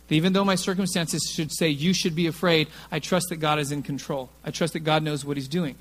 [0.07, 3.59] That Even though my circumstances should say you should be afraid, I trust that God
[3.59, 4.31] is in control.
[4.44, 5.75] I trust that God knows what He's doing.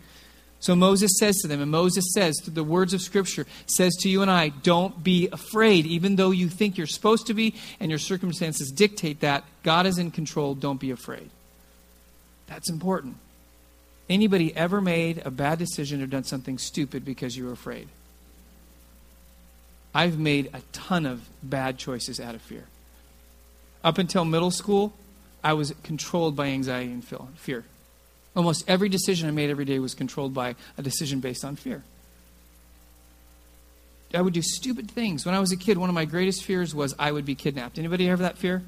[0.60, 4.10] So Moses says to them, and Moses says, through the words of Scripture, says to
[4.10, 5.86] you and I, don't be afraid.
[5.86, 10.00] Even though you think you're supposed to be and your circumstances dictate that, God is
[10.00, 10.56] in control.
[10.56, 11.30] Don't be afraid.
[12.48, 13.18] That's important.
[14.10, 17.90] Anybody ever made a bad decision or done something stupid because you were afraid?
[19.94, 22.66] I've made a ton of bad choices out of fear.
[23.84, 24.94] Up until middle school,
[25.44, 27.64] I was controlled by anxiety and fear.
[28.36, 31.84] Almost every decision I made every day was controlled by a decision based on fear.
[34.14, 35.26] I would do stupid things.
[35.26, 37.78] When I was a kid, one of my greatest fears was I would be kidnapped.
[37.78, 38.64] Anybody have that fear?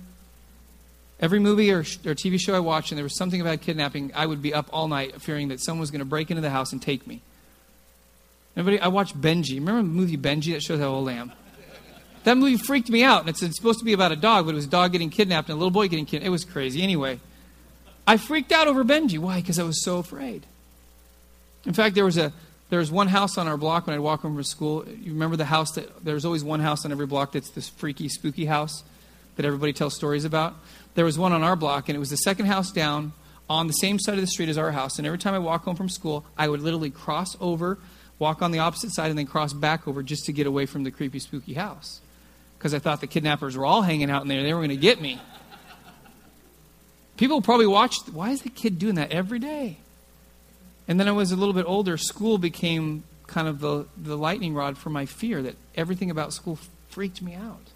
[1.19, 4.25] Every movie or, or TV show I watched and there was something about kidnapping, I
[4.25, 6.71] would be up all night fearing that someone was going to break into the house
[6.71, 7.21] and take me.
[8.55, 8.79] Anybody?
[8.79, 9.55] I watched Benji.
[9.55, 11.31] Remember the movie Benji that shows how old I am?
[12.23, 13.21] That movie freaked me out.
[13.21, 15.09] And it's, it's supposed to be about a dog, but it was a dog getting
[15.09, 16.27] kidnapped and a little boy getting kidnapped.
[16.27, 16.83] It was crazy.
[16.83, 17.19] Anyway,
[18.05, 19.17] I freaked out over Benji.
[19.17, 19.39] Why?
[19.41, 20.45] Because I was so afraid.
[21.65, 22.33] In fact, there was a
[22.69, 24.85] there was one house on our block when I'd walk home from school.
[24.87, 28.07] You remember the house that there's always one house on every block that's this freaky,
[28.07, 28.83] spooky house
[29.35, 30.55] that everybody tells stories about.
[30.95, 33.11] There was one on our block, and it was the second house down
[33.49, 34.97] on the same side of the street as our house.
[34.97, 37.77] And every time I walk home from school, I would literally cross over,
[38.21, 40.83] walk on the opposite side, and then cross back over just to get away from
[40.83, 41.99] the creepy, spooky house.
[42.57, 44.77] Because I thought the kidnappers were all hanging out in there; they were going to
[44.77, 45.19] get me.
[47.17, 49.77] People probably watched, why is the kid doing that every day?
[50.87, 54.55] And then I was a little bit older, school became kind of the, the lightning
[54.55, 56.57] rod for my fear that everything about school
[56.89, 57.67] freaked me out.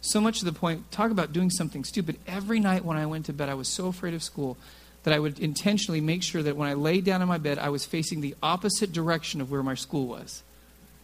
[0.00, 2.16] So much to the point, talk about doing something stupid.
[2.26, 4.56] Every night when I went to bed, I was so afraid of school
[5.04, 7.68] that I would intentionally make sure that when I laid down in my bed, I
[7.68, 10.42] was facing the opposite direction of where my school was.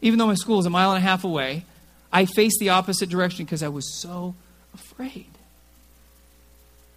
[0.03, 1.65] Even though my school was a mile and a half away,
[2.13, 4.35] I faced the opposite direction because I was so
[4.75, 5.27] afraid.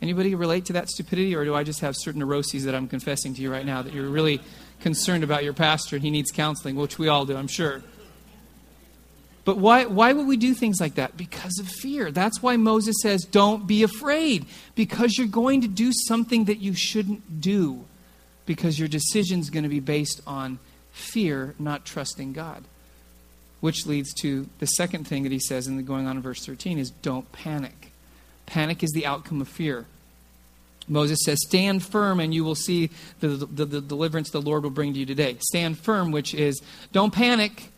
[0.02, 3.34] Anybody relate to that stupidity, or do I just have certain neuroses that I'm confessing
[3.36, 4.42] to you right now that you're really
[4.82, 7.84] concerned about your pastor and he needs counseling, which we all do, I'm sure.
[9.46, 11.18] But why, why would we do things like that?
[11.18, 12.12] Because of fear.
[12.12, 16.74] That's why Moses says, don't be afraid, because you're going to do something that you
[16.74, 17.86] shouldn't do,
[18.46, 20.60] because your decision's going to be based on
[20.92, 22.64] fear, not trusting God.
[23.60, 26.46] Which leads to the second thing that he says in the going on in verse
[26.46, 27.92] 13 is don't panic.
[28.46, 29.86] Panic is the outcome of fear.
[30.88, 34.70] Moses says, Stand firm and you will see the, the, the, deliverance the Lord will
[34.70, 35.38] bring to you today.
[35.40, 37.72] Stand firm, which is don't panic,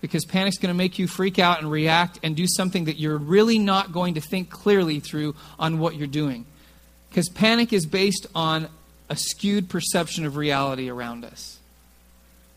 [0.00, 3.18] because panic's going to make you freak out and react and do something that you're
[3.18, 6.46] really not going to think clearly through on what you're doing.
[7.08, 8.68] Because panic is based on
[9.08, 11.58] a skewed perception of reality around us.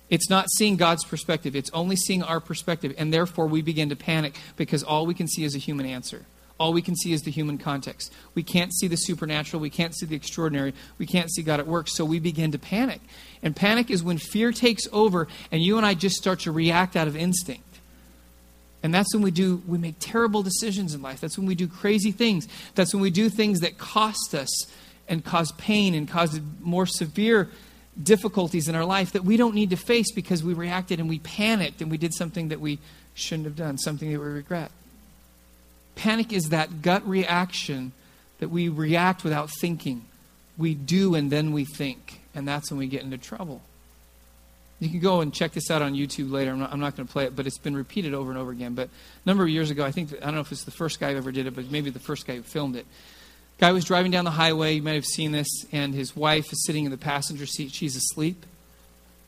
[0.10, 3.96] It's not seeing God's perspective, it's only seeing our perspective, and therefore we begin to
[3.96, 6.26] panic because all we can see is a human answer.
[6.60, 8.14] All we can see is the human context.
[8.36, 9.60] We can't see the supernatural.
[9.60, 10.74] We can't see the extraordinary.
[10.98, 11.88] We can't see God at work.
[11.88, 13.02] So we begin to panic.
[13.42, 16.96] And panic is when fear takes over and you and I just start to react
[16.96, 17.64] out of instinct.
[18.84, 21.22] And that's when we do, we make terrible decisions in life.
[21.22, 22.48] That's when we do crazy things.
[22.76, 24.68] That's when we do things that cost us
[25.08, 27.50] and cause pain and cause more severe
[28.02, 31.20] difficulties in our life that we don't need to face because we reacted and we
[31.20, 32.80] panicked and we did something that we
[33.14, 34.72] shouldn't have done, something that we regret.
[35.96, 37.92] Panic is that gut reaction
[38.40, 40.06] that we react without thinking.
[40.58, 42.22] We do and then we think.
[42.36, 43.62] And that's when we get into trouble.
[44.80, 46.52] You can go and check this out on YouTube later.
[46.52, 48.74] I'm not, not going to play it, but it's been repeated over and over again.
[48.74, 51.00] But a number of years ago, I think, I don't know if it's the first
[51.00, 52.86] guy who ever did it, but maybe the first guy who filmed it.
[53.60, 54.74] Guy was driving down the highway.
[54.74, 57.72] You might have seen this, and his wife is sitting in the passenger seat.
[57.72, 58.46] She's asleep.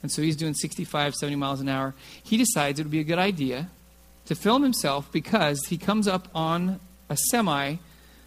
[0.01, 1.95] And so he's doing 65, 70 miles an hour.
[2.21, 3.69] He decides it would be a good idea
[4.25, 7.77] to film himself because he comes up on a semi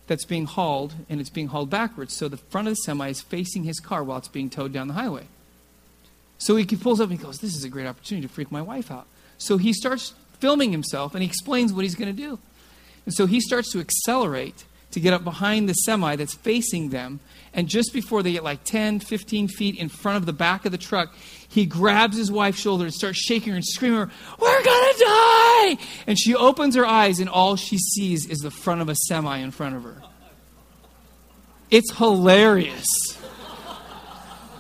[0.06, 2.16] that's being hauled and it's being hauled backwards.
[2.16, 4.88] So the front of the semi is facing his car while it's being towed down
[4.88, 5.26] the highway.
[6.38, 8.62] So he pulls up and he goes, This is a great opportunity to freak my
[8.62, 9.06] wife out.
[9.38, 12.38] So he starts filming himself and he explains what he's going to do.
[13.04, 17.20] And so he starts to accelerate to get up behind the semi that's facing them.
[17.54, 20.72] And just before they get like 10, 15 feet in front of the back of
[20.72, 21.14] the truck,
[21.48, 25.78] he grabs his wife's shoulder and starts shaking her and screaming, We're going to die!
[26.06, 29.38] And she opens her eyes, and all she sees is the front of a semi
[29.38, 30.02] in front of her.
[31.70, 32.86] It's hilarious.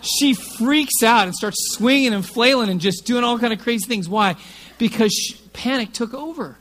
[0.02, 3.86] She freaks out and starts swinging and flailing and just doing all kind of crazy
[3.86, 4.08] things.
[4.08, 4.36] Why?
[4.78, 6.56] Because she, panic took over.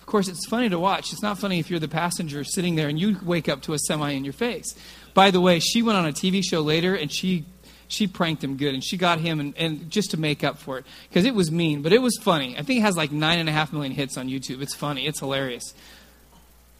[0.00, 1.12] Of course, it's funny to watch.
[1.12, 3.78] It's not funny if you're the passenger sitting there and you wake up to a
[3.78, 4.74] semi in your face.
[5.14, 7.44] By the way, she went on a TV show later and she
[7.86, 10.78] she pranked him good and she got him and, and just to make up for
[10.78, 13.38] it because it was mean but it was funny i think it has like nine
[13.38, 15.74] and a half million hits on youtube it's funny it's hilarious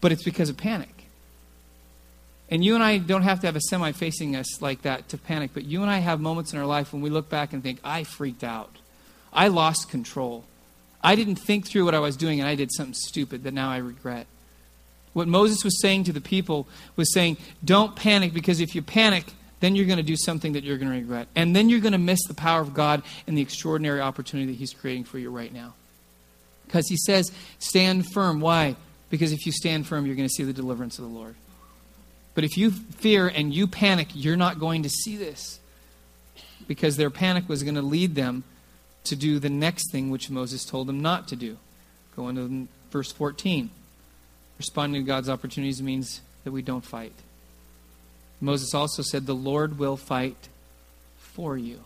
[0.01, 0.95] but it's because of panic
[2.49, 5.17] And you and I don't have to have a semi facing us like that to
[5.17, 7.63] panic, but you and I have moments in our life when we look back and
[7.63, 8.77] think, I freaked out.
[9.33, 10.43] I lost control.
[11.03, 13.69] I didn't think through what I was doing and I did something stupid that now
[13.69, 14.27] I regret.
[15.15, 19.23] What Moses was saying to the people was saying, don't panic because if you panic,
[19.61, 21.29] then you're going to do something that you're going to regret.
[21.37, 24.57] And then you're going to miss the power of God and the extraordinary opportunity that
[24.57, 25.73] He's creating for you right now.
[26.65, 28.41] Because He says, stand firm.
[28.41, 28.75] Why?
[29.09, 31.35] Because if you stand firm, you're going to see the deliverance of the Lord.
[32.33, 35.61] But if you fear and you panic, you're not going to see this.
[36.67, 38.43] Because their panic was going to lead them
[39.05, 41.57] to do the next thing which Moses told them not to do.
[42.17, 43.69] Go into verse 14.
[44.57, 47.13] Responding to God's opportunities means that we don't fight.
[48.39, 50.49] Moses also said, The Lord will fight
[51.17, 51.79] for you.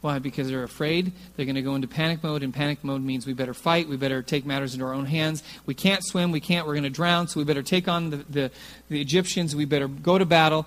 [0.00, 0.18] Why?
[0.18, 1.12] Because they're afraid.
[1.34, 3.88] They're going to go into panic mode, and panic mode means we better fight.
[3.88, 5.42] We better take matters into our own hands.
[5.64, 6.30] We can't swim.
[6.30, 6.66] We can't.
[6.66, 7.26] We're going to drown.
[7.28, 8.50] So we better take on the, the,
[8.90, 9.56] the Egyptians.
[9.56, 10.66] We better go to battle.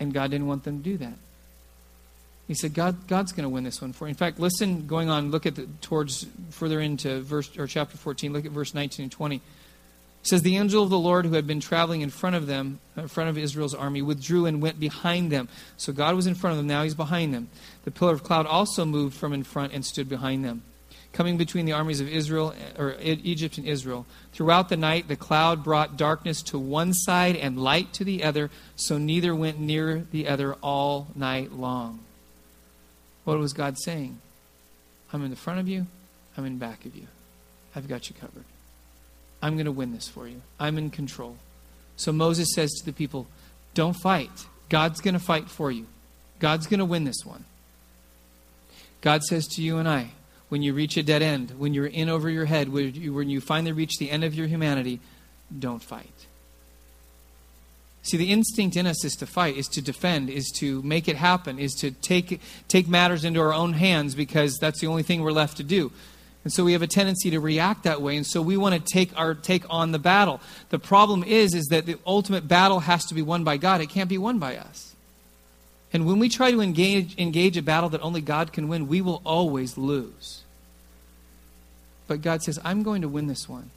[0.00, 1.12] And God didn't want them to do that.
[2.48, 4.10] He said, God, God's going to win this one for you.
[4.10, 8.32] In fact, listen, going on, look at the, towards further into verse or chapter 14,
[8.32, 9.42] look at verse 19 and 20.
[10.26, 13.06] Says, The angel of the Lord who had been traveling in front of them, in
[13.06, 15.48] front of Israel's army, withdrew and went behind them.
[15.76, 17.48] So God was in front of them, now he's behind them.
[17.84, 20.62] The pillar of cloud also moved from in front and stood behind them.
[21.12, 24.04] Coming between the armies of Israel, uh, or Egypt and Israel.
[24.32, 28.50] Throughout the night, the cloud brought darkness to one side and light to the other,
[28.74, 32.00] so neither went near the other all night long.
[33.22, 34.18] What was God saying?
[35.12, 35.86] I'm in the front of you,
[36.36, 37.06] I'm in back of you.
[37.76, 38.44] I've got you covered.
[39.46, 40.42] I'm going to win this for you.
[40.58, 41.36] I'm in control.
[41.94, 43.28] So Moses says to the people,
[43.74, 44.46] Don't fight.
[44.68, 45.86] God's going to fight for you.
[46.40, 47.44] God's going to win this one.
[49.02, 50.10] God says to you and I,
[50.48, 53.30] when you reach a dead end, when you're in over your head, when you, when
[53.30, 54.98] you finally reach the end of your humanity,
[55.56, 56.26] don't fight.
[58.02, 61.14] See, the instinct in us is to fight, is to defend, is to make it
[61.14, 65.22] happen, is to take, take matters into our own hands because that's the only thing
[65.22, 65.92] we're left to do.
[66.46, 68.80] And so we have a tendency to react that way, and so we want to
[68.80, 70.40] take our take on the battle.
[70.68, 73.80] The problem is, is that the ultimate battle has to be won by God.
[73.80, 74.94] It can't be won by us.
[75.92, 79.00] And when we try to engage, engage a battle that only God can win, we
[79.00, 80.44] will always lose.
[82.06, 83.72] But God says, I'm going to win this one.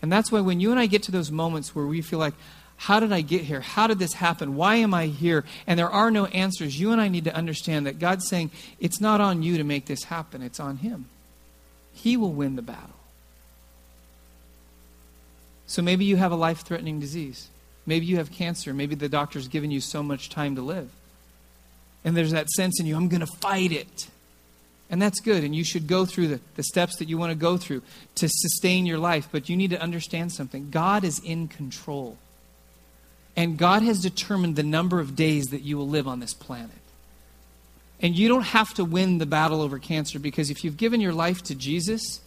[0.00, 2.32] And that's why when you and I get to those moments where we feel like,
[2.78, 3.60] how did I get here?
[3.60, 4.56] How did this happen?
[4.56, 5.44] Why am I here?
[5.66, 6.80] And there are no answers.
[6.80, 8.50] You and I need to understand that God's saying,
[8.80, 11.04] it's not on you to make this happen, it's on Him.
[11.98, 12.94] He will win the battle.
[15.66, 17.48] So maybe you have a life threatening disease.
[17.86, 18.72] Maybe you have cancer.
[18.72, 20.90] Maybe the doctor's given you so much time to live.
[22.04, 24.08] And there's that sense in you, I'm going to fight it.
[24.88, 25.42] And that's good.
[25.42, 27.82] And you should go through the, the steps that you want to go through
[28.14, 29.28] to sustain your life.
[29.30, 32.16] But you need to understand something God is in control.
[33.36, 36.77] And God has determined the number of days that you will live on this planet.
[38.00, 41.12] And you don't have to win the battle over cancer because if you've given your
[41.12, 42.20] life to Jesus,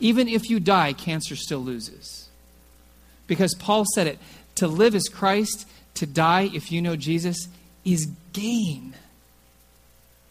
[0.00, 2.28] even if you die, cancer still loses.
[3.26, 4.18] Because Paul said it
[4.56, 7.48] to live is Christ, to die, if you know Jesus,
[7.84, 8.94] is gain.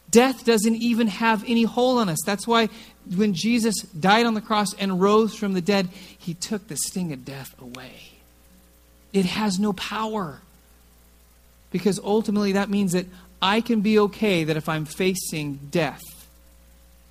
[0.09, 2.19] Death doesn't even have any hold on us.
[2.25, 2.69] That's why
[3.15, 7.11] when Jesus died on the cross and rose from the dead, he took the sting
[7.13, 8.13] of death away.
[9.13, 10.41] It has no power.
[11.71, 13.05] Because ultimately, that means that
[13.41, 16.01] I can be okay that if I'm facing death,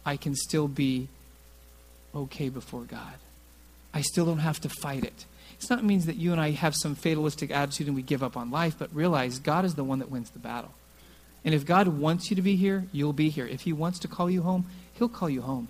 [0.04, 1.08] I can still be
[2.14, 3.14] okay before God.
[3.94, 5.24] I still don't have to fight it.
[5.54, 8.36] It's not means that you and I have some fatalistic attitude and we give up
[8.36, 10.74] on life, but realize God is the one that wins the battle.
[11.44, 13.46] And if God wants you to be here, you'll be here.
[13.46, 15.68] If He wants to call you home, He'll call you home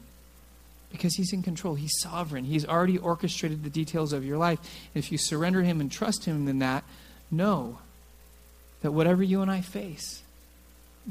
[0.90, 1.74] because He's in control.
[1.74, 2.44] He's sovereign.
[2.44, 4.58] He's already orchestrated the details of your life.
[4.94, 6.82] And if you surrender Him and trust Him in that,
[7.30, 7.78] know
[8.80, 10.22] that whatever you and I face,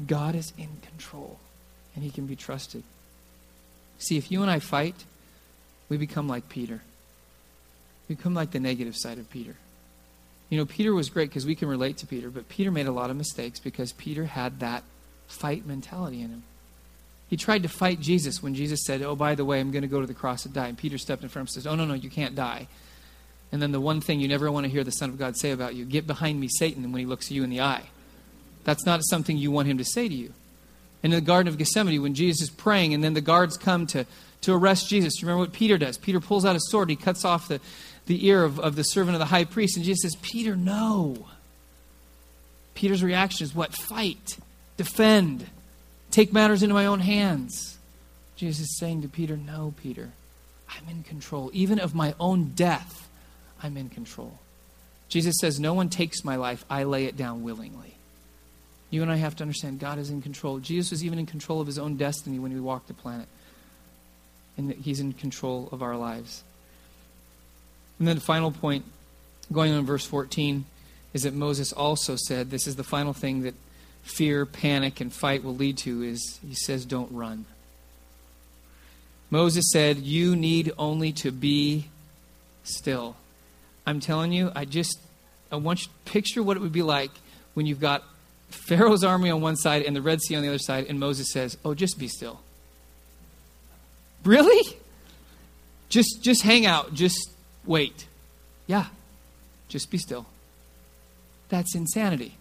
[0.04, 1.38] God is in control
[1.94, 2.82] and He can be trusted.
[3.98, 5.04] See, if you and I fight,
[5.88, 6.82] we become like Peter.
[8.08, 9.56] We become like the negative side of Peter.
[10.50, 12.92] You know, Peter was great because we can relate to Peter, but Peter made a
[12.92, 14.84] lot of mistakes because Peter had that
[15.26, 16.42] fight mentality in him.
[17.28, 19.88] He tried to fight Jesus when Jesus said, Oh, by the way, I'm going to
[19.88, 20.68] go to the cross and die.
[20.68, 22.68] And Peter stepped in front and says, Oh, no, no, you can't die.
[23.50, 25.50] And then the one thing you never want to hear the Son of God say
[25.50, 27.84] about you get behind me, Satan, when he looks you in the eye.
[28.66, 30.34] That's not something you want him to say to you.
[31.02, 33.86] And in the Garden of Gethsemane, when Jesus is praying and then the guards come
[33.88, 34.04] to,
[34.42, 35.96] to arrest Jesus, remember what Peter does?
[35.96, 37.60] Peter pulls out his sword, he cuts off the,
[38.04, 41.26] the ear of, of the servant of the high priest, and Jesus says, Peter, no.
[42.74, 43.72] Peter's reaction is what?
[43.72, 44.36] Fight,
[44.76, 45.46] defend
[46.16, 47.76] take matters into my own hands.
[48.36, 50.12] Jesus is saying to Peter, No, Peter,
[50.66, 51.50] I'm in control.
[51.52, 53.06] Even of my own death,
[53.62, 54.38] I'm in control.
[55.10, 57.95] Jesus says, No one takes my life, I lay it down willingly.
[58.90, 60.58] You and I have to understand God is in control.
[60.58, 63.26] Jesus was even in control of his own destiny when he walked the planet.
[64.56, 66.42] And he's in control of our lives.
[67.98, 68.84] And then the final point,
[69.52, 70.64] going on verse 14,
[71.12, 73.54] is that Moses also said, this is the final thing that
[74.02, 77.44] fear, panic, and fight will lead to, is he says, don't run.
[79.30, 81.88] Moses said, You need only to be
[82.62, 83.16] still.
[83.86, 85.00] I'm telling you, I just
[85.50, 87.10] I want you to picture what it would be like
[87.54, 88.02] when you've got
[88.56, 91.30] Pharaoh's army on one side and the Red Sea on the other side, and Moses
[91.32, 92.40] says, Oh, just be still.
[94.24, 94.76] Really?
[95.88, 97.30] Just just hang out, just
[97.64, 98.06] wait.
[98.66, 98.86] Yeah.
[99.68, 100.26] Just be still.
[101.48, 102.34] That's insanity.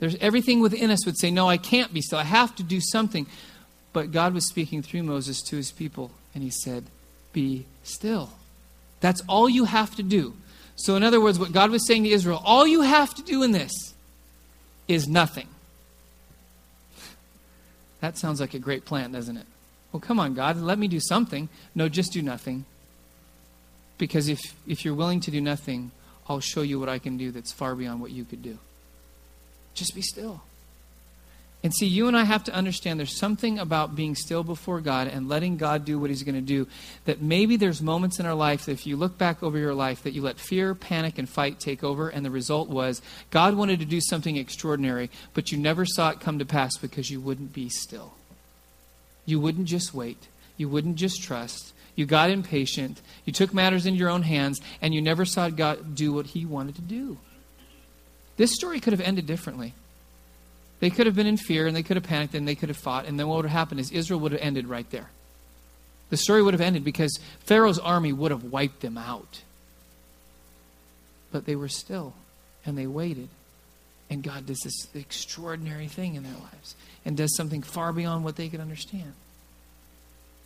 [0.00, 2.18] There's everything within us would say, No, I can't be still.
[2.18, 3.26] I have to do something.
[3.92, 6.84] But God was speaking through Moses to his people, and he said,
[7.32, 8.30] Be still.
[9.00, 10.34] That's all you have to do.
[10.76, 13.42] So, in other words, what God was saying to Israel, all you have to do
[13.42, 13.93] in this
[14.88, 15.48] is nothing.
[18.00, 19.46] That sounds like a great plan, doesn't it?
[19.92, 21.48] Well, come on, God, let me do something.
[21.74, 22.64] No, just do nothing.
[23.96, 25.92] Because if, if you're willing to do nothing,
[26.28, 28.58] I'll show you what I can do that's far beyond what you could do.
[29.74, 30.42] Just be still.
[31.64, 35.08] And see, you and I have to understand there's something about being still before God
[35.08, 36.68] and letting God do what He's going to do.
[37.06, 40.02] That maybe there's moments in our life that if you look back over your life,
[40.02, 43.00] that you let fear, panic, and fight take over, and the result was
[43.30, 47.10] God wanted to do something extraordinary, but you never saw it come to pass because
[47.10, 48.12] you wouldn't be still.
[49.24, 51.72] You wouldn't just wait, you wouldn't just trust.
[51.96, 55.94] You got impatient, you took matters in your own hands, and you never saw God
[55.94, 57.16] do what He wanted to do.
[58.36, 59.72] This story could have ended differently.
[60.84, 62.76] They could have been in fear and they could have panicked and they could have
[62.76, 63.06] fought.
[63.06, 65.08] And then what would have happened is Israel would have ended right there.
[66.10, 69.40] The story would have ended because Pharaoh's army would have wiped them out.
[71.32, 72.12] But they were still
[72.66, 73.30] and they waited.
[74.10, 76.76] And God does this extraordinary thing in their lives
[77.06, 79.14] and does something far beyond what they could understand.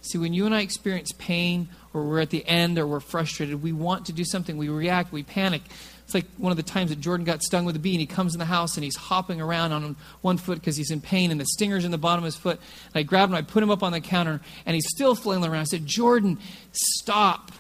[0.03, 3.61] See, when you and I experience pain or we're at the end or we're frustrated,
[3.61, 4.57] we want to do something.
[4.57, 5.62] We react, we panic.
[6.09, 8.06] It's like one of the times that Jordan got stung with a bee and he
[8.06, 11.30] comes in the house and he's hopping around on one foot because he's in pain
[11.30, 12.59] and the stinger's in the bottom of his foot.
[12.86, 15.50] And I grabbed him, I put him up on the counter and he's still flailing
[15.50, 15.61] around.
[15.61, 16.38] I said, Jordan,
[16.72, 17.52] stop.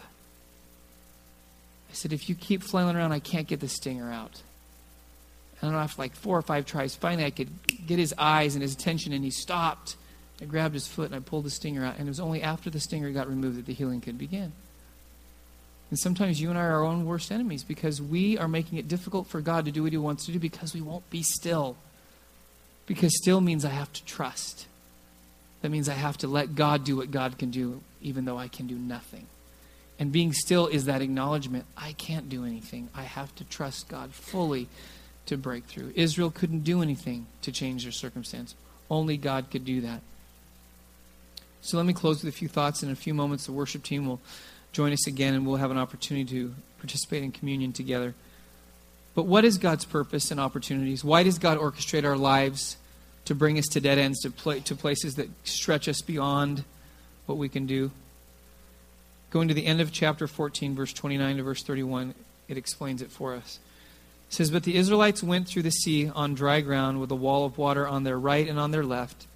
[1.90, 4.40] I said, if you keep flailing around, I can't get the stinger out.
[5.60, 7.50] And after like four or five tries, finally I could
[7.86, 9.96] get his eyes and his attention and he stopped.
[10.40, 11.98] I grabbed his foot and I pulled the stinger out.
[11.98, 14.52] And it was only after the stinger got removed that the healing could begin.
[15.90, 18.88] And sometimes you and I are our own worst enemies because we are making it
[18.88, 21.76] difficult for God to do what He wants to do because we won't be still.
[22.86, 24.66] Because still means I have to trust.
[25.62, 28.48] That means I have to let God do what God can do, even though I
[28.48, 29.26] can do nothing.
[29.98, 32.88] And being still is that acknowledgement I can't do anything.
[32.94, 34.68] I have to trust God fully
[35.26, 35.92] to break through.
[35.96, 38.54] Israel couldn't do anything to change their circumstance,
[38.90, 40.00] only God could do that.
[41.60, 42.82] So let me close with a few thoughts.
[42.82, 44.20] In a few moments, the worship team will
[44.72, 48.14] join us again and we'll have an opportunity to participate in communion together.
[49.14, 51.02] But what is God's purpose and opportunities?
[51.02, 52.76] Why does God orchestrate our lives
[53.24, 56.64] to bring us to dead ends, to, pl- to places that stretch us beyond
[57.26, 57.90] what we can do?
[59.30, 62.14] Going to the end of chapter 14, verse 29 to verse 31,
[62.48, 63.58] it explains it for us.
[64.30, 67.44] It says, But the Israelites went through the sea on dry ground with a wall
[67.44, 69.26] of water on their right and on their left.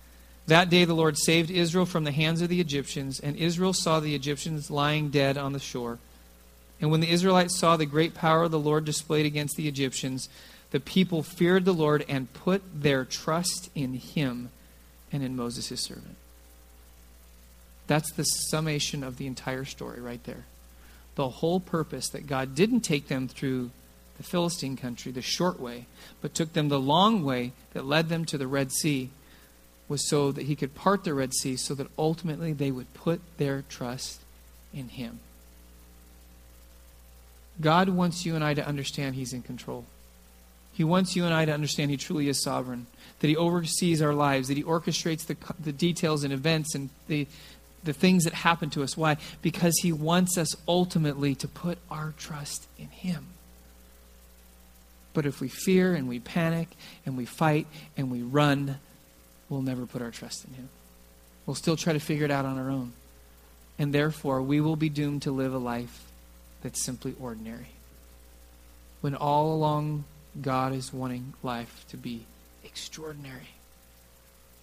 [0.47, 4.01] That day the Lord saved Israel from the hands of the Egyptians, and Israel saw
[4.01, 5.99] the Egyptians lying dead on the shore.
[6.80, 10.28] And when the Israelites saw the great power the Lord displayed against the Egyptians,
[10.72, 14.51] the people feared the Lord and put their trust in him
[15.12, 16.16] and in Moses his servant.
[17.86, 20.45] That's the summation of the entire story right there.
[21.14, 23.70] The whole purpose that God didn't take them through
[24.16, 25.86] the Philistine country, the short way,
[26.20, 29.11] but took them the long way that led them to the Red Sea
[29.89, 33.20] was so that he could part the Red Sea so that ultimately they would put
[33.39, 34.20] their trust
[34.72, 35.20] in him.
[37.61, 39.85] God wants you and I to understand he's in control.
[40.72, 42.87] He wants you and I to understand he truly is sovereign,
[43.20, 47.26] that he oversees our lives, that he orchestrates the, the details and events and the,
[47.85, 48.97] the things that happen to us.
[48.97, 49.18] Why?
[49.43, 53.26] Because he wants us ultimately to put our trust in him.
[55.12, 56.68] But if we fear and we panic
[57.05, 57.66] and we fight
[57.99, 58.78] and we run,
[59.53, 60.68] we'll never put our trust in Him.
[61.44, 62.92] We'll still try to figure it out on our own.
[63.78, 66.11] And therefore, we will be doomed to live a life
[66.62, 67.68] that's simply ordinary.
[69.03, 70.05] When all along,
[70.40, 72.24] God is wanting life to be
[72.64, 73.50] extraordinary.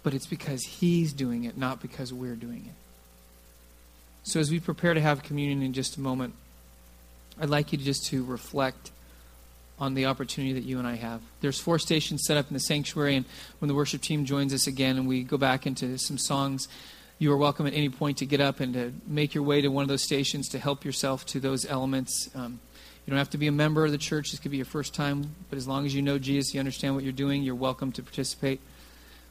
[0.01, 2.75] But it's because He's doing it, not because we're doing it.
[4.23, 6.33] So, as we prepare to have communion in just a moment,
[7.39, 8.91] I'd like you just to reflect
[9.79, 11.21] on the opportunity that you and I have.
[11.41, 13.25] There's four stations set up in the sanctuary, and
[13.59, 16.67] when the worship team joins us again and we go back into some songs,
[17.17, 19.69] you are welcome at any point to get up and to make your way to
[19.69, 22.29] one of those stations to help yourself to those elements.
[22.35, 22.59] Um,
[23.05, 24.31] you don't have to be a member of the church.
[24.31, 26.95] This could be your first time, but as long as you know Jesus, you understand
[26.95, 28.61] what you're doing, you're welcome to participate.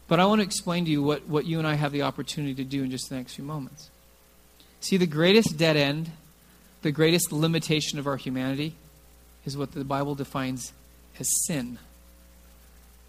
[0.06, 2.54] But I want to explain to you what, what you and I have the opportunity
[2.54, 3.90] to do in just the next few moments.
[4.80, 6.10] See, the greatest dead end,
[6.82, 8.74] the greatest limitation of our humanity
[9.48, 10.72] is what the Bible defines
[11.18, 11.78] as sin.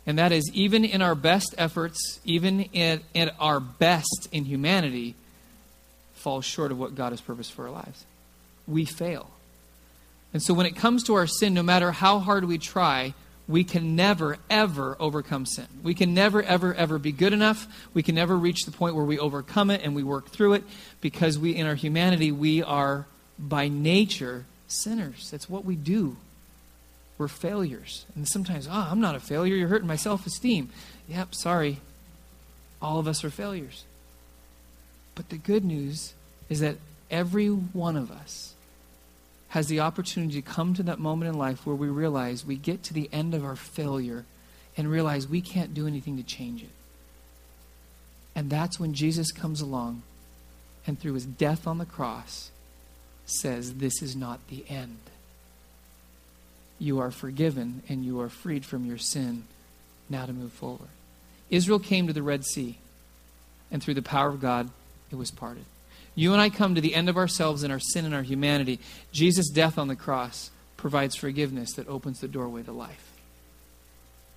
[0.07, 5.15] And that is, even in our best efforts, even in, in our best in humanity,
[6.15, 8.05] falls short of what God has purposed for our lives.
[8.67, 9.29] We fail.
[10.33, 13.13] And so when it comes to our sin, no matter how hard we try,
[13.47, 15.67] we can never, ever overcome sin.
[15.83, 17.67] We can never, ever, ever be good enough.
[17.93, 20.63] We can never reach the point where we overcome it and we work through it
[21.01, 25.29] because we, in our humanity, we are by nature sinners.
[25.31, 26.17] That's what we do
[27.19, 28.05] we're failures.
[28.15, 29.55] And sometimes, oh, I'm not a failure.
[29.55, 30.69] You're hurting my self esteem.
[31.07, 31.81] Yep, sorry.
[32.81, 33.83] All of us are failures.
[35.13, 36.13] But the good news
[36.47, 36.77] is that
[37.11, 38.53] every one of us
[39.49, 42.83] has the opportunity to come to that moment in life where we realize we get
[42.83, 44.23] to the end of our failure
[44.77, 46.69] and realize we can't do anything to change it.
[48.33, 50.03] And that's when Jesus comes along
[50.87, 52.51] and through his death on the cross
[53.25, 54.99] says, This is not the end
[56.79, 59.43] you are forgiven and you are freed from your sin
[60.09, 60.89] now to move forward.
[61.49, 62.77] Israel came to the Red Sea,
[63.71, 64.69] and through the power of God,
[65.11, 65.65] it was parted.
[66.15, 68.79] You and I come to the end of ourselves and our sin and our humanity.
[69.11, 73.05] Jesus' death on the cross provides forgiveness that opens the doorway to life.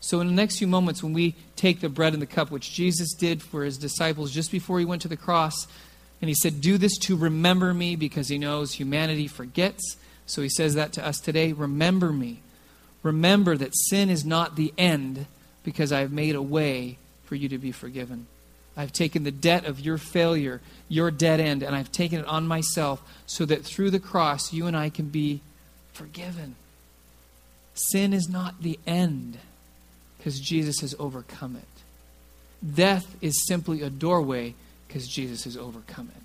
[0.00, 2.72] So, in the next few moments, when we take the bread and the cup, which
[2.72, 5.66] Jesus did for his disciples just before he went to the cross,
[6.20, 9.96] and he said, Do this to remember me because he knows humanity forgets
[10.32, 12.40] so he says that to us today remember me.
[13.02, 15.26] Remember that sin is not the end
[15.62, 18.26] because I have made a way for you to be forgiven.
[18.74, 22.46] I've taken the debt of your failure, your dead end, and I've taken it on
[22.46, 25.42] myself so that through the cross you and I can be
[25.92, 26.54] forgiven.
[27.74, 29.36] Sin is not the end
[30.16, 32.74] because Jesus has overcome it.
[32.74, 34.54] Death is simply a doorway
[34.88, 36.22] because Jesus has overcome it.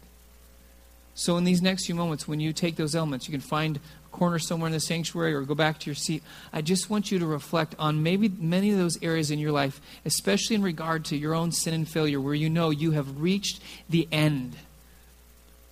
[1.17, 4.15] So, in these next few moments, when you take those elements, you can find a
[4.15, 6.21] corner somewhere in the sanctuary or go back to your seat.
[6.53, 9.81] I just want you to reflect on maybe many of those areas in your life,
[10.05, 13.59] especially in regard to your own sin and failure, where you know you have reached
[13.89, 14.57] the end,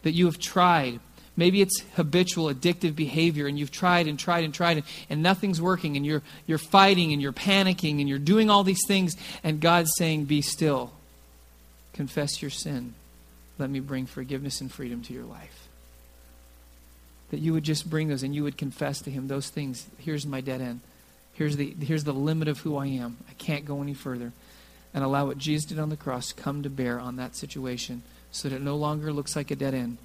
[0.01, 0.99] that you have tried.
[1.37, 5.61] Maybe it's habitual, addictive behavior, and you've tried and tried and tried, and, and nothing's
[5.61, 9.59] working, and you're, you're fighting and you're panicking and you're doing all these things, and
[9.59, 10.91] God's saying, Be still.
[11.93, 12.95] Confess your sin
[13.57, 15.67] let me bring forgiveness and freedom to your life.
[17.31, 19.87] That you would just bring those and you would confess to Him those things.
[19.97, 20.81] Here's my dead end.
[21.33, 23.17] Here's the, here's the limit of who I am.
[23.29, 24.31] I can't go any further.
[24.93, 28.47] And allow what Jesus did on the cross come to bear on that situation so
[28.47, 29.97] that it no longer looks like a dead end,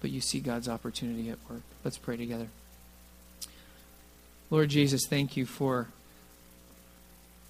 [0.00, 1.62] but you see God's opportunity at work.
[1.84, 2.48] Let's pray together.
[4.50, 5.88] Lord Jesus, thank you for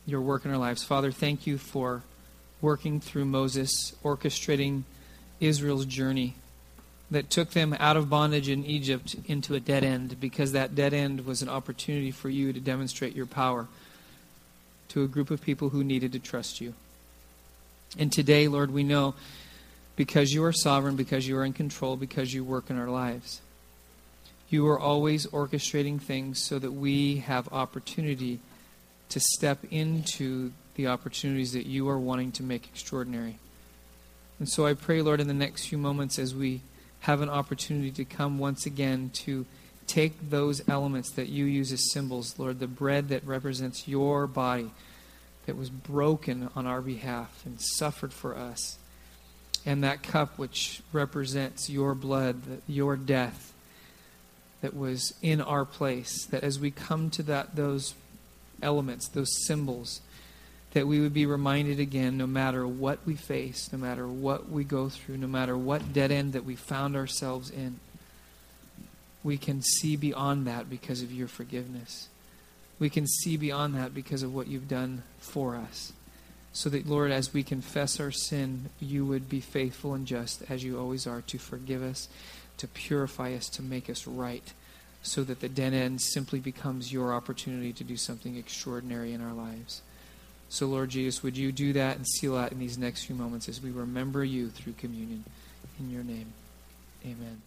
[0.07, 0.85] your work in our lives.
[0.85, 2.03] Father, thank you for
[2.61, 4.85] working through Moses, orchestrating
[5.41, 6.35] Israel's journey
[7.11, 10.95] that took them out of bondage in Egypt into a dead end because that dead
[10.95, 13.69] end was an opportunity for you to demonstrate your power
[14.89, 16.75] to a group of people who needed to trust you.
[17.99, 19.15] And today, Lord, we know
[19.97, 23.41] because you are sovereign, because you are in control, because you work in our lives.
[24.49, 28.41] You are always orchestrating things so that we have opportunity
[29.11, 33.39] to step into the opportunities that you are wanting to make extraordinary.
[34.39, 36.63] And so I pray, Lord, in the next few moments as we
[37.01, 39.47] have an opportunity to come once again to
[39.87, 44.71] take those elements that you use as symbols, Lord, the bread that represents your body
[45.47, 48.79] that was broken on our behalf and suffered for us,
[49.67, 53.53] and that cup which represents your blood, your death
[54.63, 57.95] that was in our place, that as we come to that those
[58.63, 60.01] elements, those symbols,
[60.75, 64.65] that we would be reminded again no matter what we face, no matter what we
[64.65, 67.79] go through, no matter what dead end that we found ourselves in,
[69.23, 72.09] we can see beyond that because of your forgiveness.
[72.79, 75.93] We can see beyond that because of what you've done for us.
[76.53, 80.63] So that, Lord, as we confess our sin, you would be faithful and just, as
[80.63, 82.09] you always are, to forgive us,
[82.59, 84.53] to purify us, to make us right,
[85.03, 89.33] so that the dead end simply becomes your opportunity to do something extraordinary in our
[89.33, 89.83] lives.
[90.55, 93.49] So, Lord Jesus, would you do that and seal out in these next few moments
[93.49, 95.25] as we remember you through communion?
[95.81, 96.33] In your name,
[97.05, 97.43] amen.